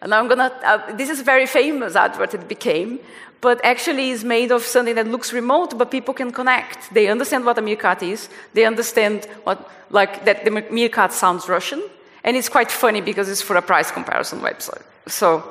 And 0.05 0.15
I'm 0.15 0.29
gonna, 0.29 0.53
uh, 0.63 0.95
this 0.97 1.09
is 1.09 1.21
a 1.21 1.25
very 1.25 1.47
famous 1.47 1.97
advert 1.97 2.35
it 2.35 2.47
became, 2.47 3.01
but 3.41 3.59
actually 3.65 4.11
is 4.11 4.23
made 4.23 4.53
of 4.53 4.63
something 4.63 4.95
that 4.97 5.09
looks 5.09 5.33
remote, 5.33 5.79
but 5.79 5.91
people 5.91 6.13
can 6.13 6.31
connect. 6.31 6.93
They 6.93 7.09
understand 7.09 7.47
what 7.47 7.57
a 7.57 7.63
meerkat 7.63 8.03
is. 8.03 8.29
They 8.53 8.67
understand 8.67 9.25
what, 9.45 9.71
like, 9.89 10.27
that 10.27 10.45
the 10.45 10.51
meerkat 10.51 11.15
sounds 11.15 11.49
Russian. 11.49 11.83
And 12.23 12.37
it's 12.37 12.51
quite 12.51 12.71
funny 12.71 13.01
because 13.01 13.31
it's 13.31 13.41
for 13.41 13.57
a 13.57 13.63
price 13.63 13.91
comparison 13.91 14.41
website. 14.41 14.83
So 15.07 15.43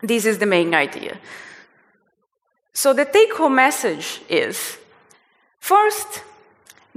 this 0.00 0.26
is 0.26 0.38
the 0.38 0.46
main 0.46 0.74
idea. 0.74 1.18
So 2.72 2.92
the 2.92 3.04
take 3.04 3.34
home 3.34 3.56
message 3.56 4.20
is 4.28 4.78
first, 5.58 6.22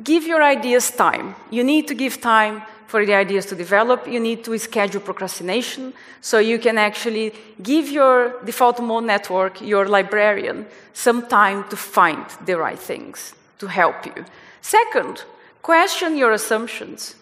give 0.04 0.28
your 0.28 0.44
ideas 0.44 0.92
time. 0.92 1.34
You 1.50 1.64
need 1.64 1.88
to 1.88 1.96
give 1.96 2.22
time 2.22 2.62
for 2.92 3.06
the 3.06 3.14
ideas 3.14 3.46
to 3.46 3.56
develop, 3.56 4.06
you 4.06 4.20
need 4.20 4.44
to 4.44 4.58
schedule 4.60 5.00
procrastination. 5.00 5.94
So 6.20 6.40
you 6.40 6.60
can 6.60 6.78
actually 6.78 7.34
give 7.64 7.88
your 7.90 8.34
default 8.44 8.82
mode 8.82 9.06
network, 9.06 9.62
your 9.62 9.88
librarian, 9.88 10.66
some 10.94 11.26
time 11.28 11.64
to 11.70 11.78
find 11.78 12.26
the 12.46 12.58
right 12.58 12.78
things 12.78 13.34
to 13.60 13.68
help 13.68 14.06
you. 14.06 14.26
Second, 14.62 15.24
question 15.62 16.18
your 16.18 16.34
assumptions. 16.34 17.16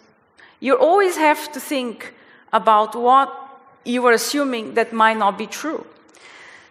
You 0.59 0.73
always 0.75 1.17
have 1.17 1.51
to 1.51 1.59
think 1.59 2.15
about 2.51 2.95
what 2.95 3.29
you 3.85 4.03
are 4.07 4.13
assuming 4.13 4.73
that 4.73 4.91
might 4.91 5.17
not 5.17 5.37
be 5.37 5.45
true. 5.45 5.85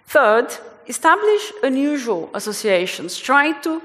Third, 0.08 0.48
establish 0.88 1.52
unusual 1.62 2.30
associations. 2.34 3.16
Try 3.16 3.52
to 3.60 3.80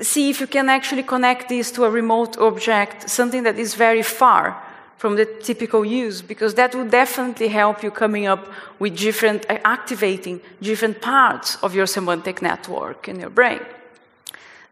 see 0.00 0.30
if 0.30 0.40
you 0.40 0.46
can 0.46 0.68
actually 0.68 1.02
connect 1.02 1.48
this 1.48 1.70
to 1.72 1.84
a 1.84 1.90
remote 1.90 2.38
object, 2.38 3.08
something 3.10 3.42
that 3.42 3.58
is 3.58 3.74
very 3.74 4.02
far 4.02 4.62
from 4.96 5.14
the 5.14 5.24
typical 5.24 5.84
use, 5.84 6.22
because 6.22 6.54
that 6.54 6.74
will 6.74 6.88
definitely 6.88 7.48
help 7.48 7.82
you 7.82 7.90
coming 7.90 8.26
up 8.26 8.48
with 8.78 8.96
different, 8.96 9.46
uh, 9.48 9.58
activating 9.64 10.40
different 10.60 11.00
parts 11.00 11.56
of 11.62 11.74
your 11.74 11.86
semantic 11.86 12.42
network 12.42 13.08
in 13.08 13.20
your 13.20 13.30
brain. 13.30 13.60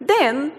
Then, 0.00 0.52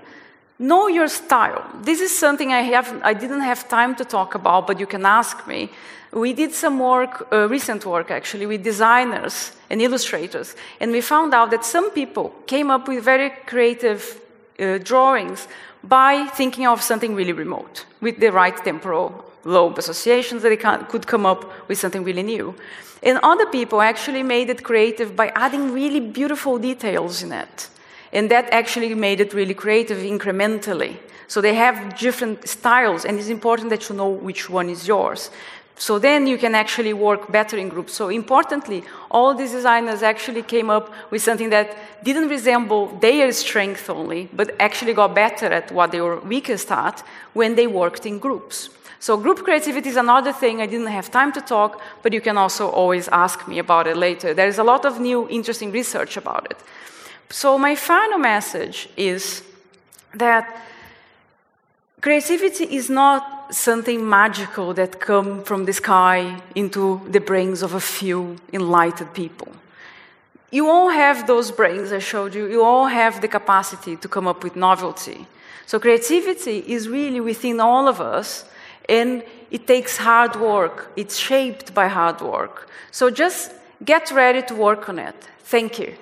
know 0.57 0.87
your 0.87 1.09
style. 1.09 1.65
This 1.83 1.99
is 1.99 2.17
something 2.17 2.53
I, 2.53 2.61
have, 2.61 3.01
I 3.03 3.13
didn't 3.13 3.41
have 3.41 3.67
time 3.67 3.93
to 3.95 4.05
talk 4.05 4.35
about, 4.35 4.67
but 4.67 4.79
you 4.79 4.87
can 4.87 5.05
ask 5.05 5.45
me. 5.47 5.69
We 6.13 6.31
did 6.31 6.53
some 6.53 6.79
work, 6.79 7.27
uh, 7.33 7.49
recent 7.49 7.85
work 7.85 8.09
actually, 8.09 8.45
with 8.45 8.63
designers 8.63 9.51
and 9.69 9.81
illustrators, 9.81 10.55
and 10.79 10.91
we 10.91 11.01
found 11.01 11.33
out 11.33 11.51
that 11.51 11.65
some 11.65 11.91
people 11.91 12.33
came 12.47 12.71
up 12.71 12.87
with 12.87 13.03
very 13.03 13.31
creative 13.45 14.21
uh, 14.59 14.77
drawings 14.79 15.47
by 15.83 16.25
thinking 16.35 16.67
of 16.67 16.81
something 16.81 17.15
really 17.15 17.33
remote 17.33 17.85
with 18.01 18.19
the 18.19 18.31
right 18.31 18.57
temporal 18.63 19.25
lobe 19.43 19.77
associations 19.77 20.41
that 20.43 20.49
they 20.49 20.85
could 20.89 21.07
come 21.07 21.25
up 21.25 21.45
with 21.67 21.77
something 21.77 22.03
really 22.03 22.23
new. 22.23 22.55
And 23.03 23.19
other 23.23 23.45
people 23.45 23.81
actually 23.81 24.23
made 24.23 24.49
it 24.49 24.63
creative 24.63 25.15
by 25.15 25.29
adding 25.35 25.71
really 25.71 25.99
beautiful 25.99 26.57
details 26.57 27.23
in 27.23 27.31
it. 27.31 27.69
And 28.11 28.31
that 28.31 28.49
actually 28.51 28.93
made 28.95 29.21
it 29.21 29.33
really 29.33 29.53
creative 29.53 29.99
incrementally. 29.99 30.97
So 31.27 31.41
they 31.41 31.55
have 31.55 31.97
different 31.97 32.47
styles, 32.47 33.03
and 33.03 33.19
it's 33.19 33.27
important 33.27 33.69
that 33.69 33.89
you 33.89 33.95
know 33.95 34.09
which 34.09 34.49
one 34.49 34.69
is 34.69 34.87
yours. 34.87 35.29
So 35.79 35.99
then 35.99 36.25
you 36.25 36.39
can 36.39 36.55
actually 36.55 36.93
work 36.93 37.31
better 37.31 37.55
in 37.55 37.69
groups. 37.69 37.93
So 37.93 38.09
importantly, 38.09 38.83
all 39.11 39.35
these 39.35 39.51
designers 39.51 40.01
actually 40.01 40.41
came 40.41 40.71
up 40.71 40.91
with 41.11 41.21
something 41.21 41.51
that 41.51 41.77
didn't 42.03 42.29
resemble 42.29 42.87
their 42.99 43.31
strength 43.31 43.87
only, 43.89 44.27
but 44.33 44.55
actually 44.59 44.93
got 44.93 45.13
better 45.13 45.45
at 45.45 45.71
what 45.71 45.91
they 45.91 46.01
were 46.01 46.19
weakest 46.21 46.71
at 46.71 47.03
when 47.33 47.55
they 47.55 47.67
worked 47.67 48.07
in 48.07 48.17
groups. 48.17 48.69
So 48.99 49.17
group 49.17 49.43
creativity 49.43 49.89
is 49.89 49.97
another 49.97 50.33
thing 50.33 50.61
I 50.61 50.65
didn't 50.65 50.87
have 50.87 51.11
time 51.11 51.31
to 51.33 51.41
talk, 51.41 51.79
but 52.01 52.11
you 52.11 52.21
can 52.21 52.37
also 52.37 52.69
always 52.69 53.07
ask 53.09 53.47
me 53.47 53.59
about 53.59 53.85
it 53.85 53.95
later. 53.95 54.33
There 54.33 54.47
is 54.47 54.57
a 54.57 54.63
lot 54.63 54.83
of 54.83 54.99
new 54.99 55.29
interesting 55.29 55.71
research 55.71 56.17
about 56.17 56.47
it. 56.49 56.57
So 57.29 57.59
my 57.59 57.75
final 57.75 58.17
message 58.17 58.89
is 58.97 59.43
that 60.15 60.59
creativity 62.01 62.63
is 62.63 62.89
not 62.89 63.36
something 63.51 64.07
magical 64.07 64.73
that 64.73 64.99
come 64.99 65.43
from 65.43 65.65
the 65.65 65.73
sky 65.73 66.41
into 66.55 67.01
the 67.09 67.19
brains 67.19 67.61
of 67.61 67.73
a 67.73 67.79
few 67.79 68.37
enlightened 68.53 69.13
people. 69.13 69.49
You 70.51 70.69
all 70.69 70.89
have 70.89 71.27
those 71.27 71.51
brains 71.51 71.91
I 71.91 71.99
showed 71.99 72.33
you. 72.33 72.47
You 72.47 72.63
all 72.63 72.87
have 72.87 73.21
the 73.21 73.27
capacity 73.27 73.97
to 73.97 74.07
come 74.07 74.27
up 74.27 74.43
with 74.43 74.55
novelty. 74.55 75.27
So 75.65 75.79
creativity 75.79 76.63
is 76.65 76.87
really 76.87 77.19
within 77.19 77.59
all 77.59 77.87
of 77.87 77.99
us, 77.99 78.45
and 78.87 79.23
it 79.51 79.67
takes 79.67 79.97
hard 79.97 80.35
work. 80.37 80.91
It's 80.95 81.17
shaped 81.17 81.73
by 81.73 81.87
hard 81.87 82.21
work. 82.21 82.69
So 82.91 83.09
just 83.09 83.51
get 83.83 84.11
ready 84.11 84.41
to 84.43 84.55
work 84.55 84.87
on 84.87 84.99
it. 84.99 85.15
Thank 85.39 85.79
you. 85.79 85.95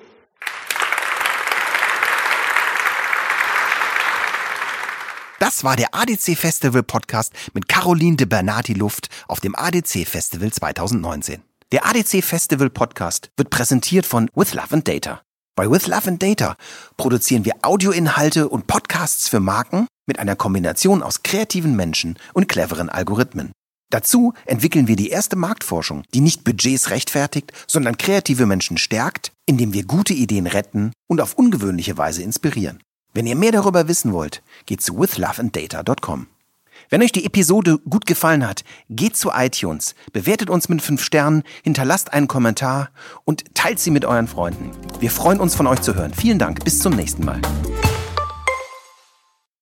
Das 5.46 5.62
war 5.62 5.76
der 5.76 5.94
ADC 5.94 6.36
Festival 6.36 6.82
Podcast 6.82 7.32
mit 7.54 7.68
Caroline 7.68 8.16
de 8.16 8.26
Bernati 8.26 8.72
Luft 8.72 9.08
auf 9.28 9.38
dem 9.38 9.54
ADC 9.54 10.04
Festival 10.04 10.52
2019. 10.52 11.40
Der 11.70 11.86
ADC 11.86 12.24
Festival 12.24 12.68
Podcast 12.68 13.30
wird 13.36 13.50
präsentiert 13.50 14.06
von 14.06 14.28
With 14.34 14.54
Love 14.54 14.72
and 14.72 14.88
Data. 14.88 15.22
Bei 15.54 15.70
With 15.70 15.86
Love 15.86 16.08
and 16.08 16.20
Data 16.20 16.56
produzieren 16.96 17.44
wir 17.44 17.54
Audioinhalte 17.62 18.48
und 18.48 18.66
Podcasts 18.66 19.28
für 19.28 19.38
Marken 19.38 19.86
mit 20.08 20.18
einer 20.18 20.34
Kombination 20.34 21.00
aus 21.00 21.22
kreativen 21.22 21.76
Menschen 21.76 22.18
und 22.34 22.48
cleveren 22.48 22.88
Algorithmen. 22.88 23.52
Dazu 23.92 24.34
entwickeln 24.46 24.88
wir 24.88 24.96
die 24.96 25.10
erste 25.10 25.36
Marktforschung, 25.36 26.02
die 26.12 26.22
nicht 26.22 26.42
Budgets 26.42 26.90
rechtfertigt, 26.90 27.52
sondern 27.68 27.98
kreative 27.98 28.46
Menschen 28.46 28.78
stärkt, 28.78 29.30
indem 29.48 29.72
wir 29.72 29.84
gute 29.84 30.12
Ideen 30.12 30.48
retten 30.48 30.90
und 31.06 31.20
auf 31.20 31.34
ungewöhnliche 31.34 31.96
Weise 31.96 32.24
inspirieren. 32.24 32.80
Wenn 33.16 33.26
ihr 33.26 33.34
mehr 33.34 33.50
darüber 33.50 33.88
wissen 33.88 34.12
wollt, 34.12 34.42
geht 34.66 34.82
zu 34.82 35.00
withloveanddata.com. 35.00 36.26
Wenn 36.90 37.02
euch 37.02 37.12
die 37.12 37.24
Episode 37.24 37.78
gut 37.88 38.04
gefallen 38.04 38.46
hat, 38.46 38.62
geht 38.90 39.16
zu 39.16 39.30
iTunes, 39.34 39.94
bewertet 40.12 40.50
uns 40.50 40.68
mit 40.68 40.82
5 40.82 41.02
Sternen, 41.02 41.42
hinterlasst 41.62 42.12
einen 42.12 42.28
Kommentar 42.28 42.90
und 43.24 43.54
teilt 43.54 43.78
sie 43.78 43.90
mit 43.90 44.04
euren 44.04 44.28
Freunden. 44.28 44.70
Wir 45.00 45.10
freuen 45.10 45.40
uns 45.40 45.54
von 45.54 45.66
euch 45.66 45.80
zu 45.80 45.94
hören. 45.94 46.12
Vielen 46.12 46.38
Dank, 46.38 46.62
bis 46.62 46.78
zum 46.78 46.92
nächsten 46.92 47.24
Mal. 47.24 47.40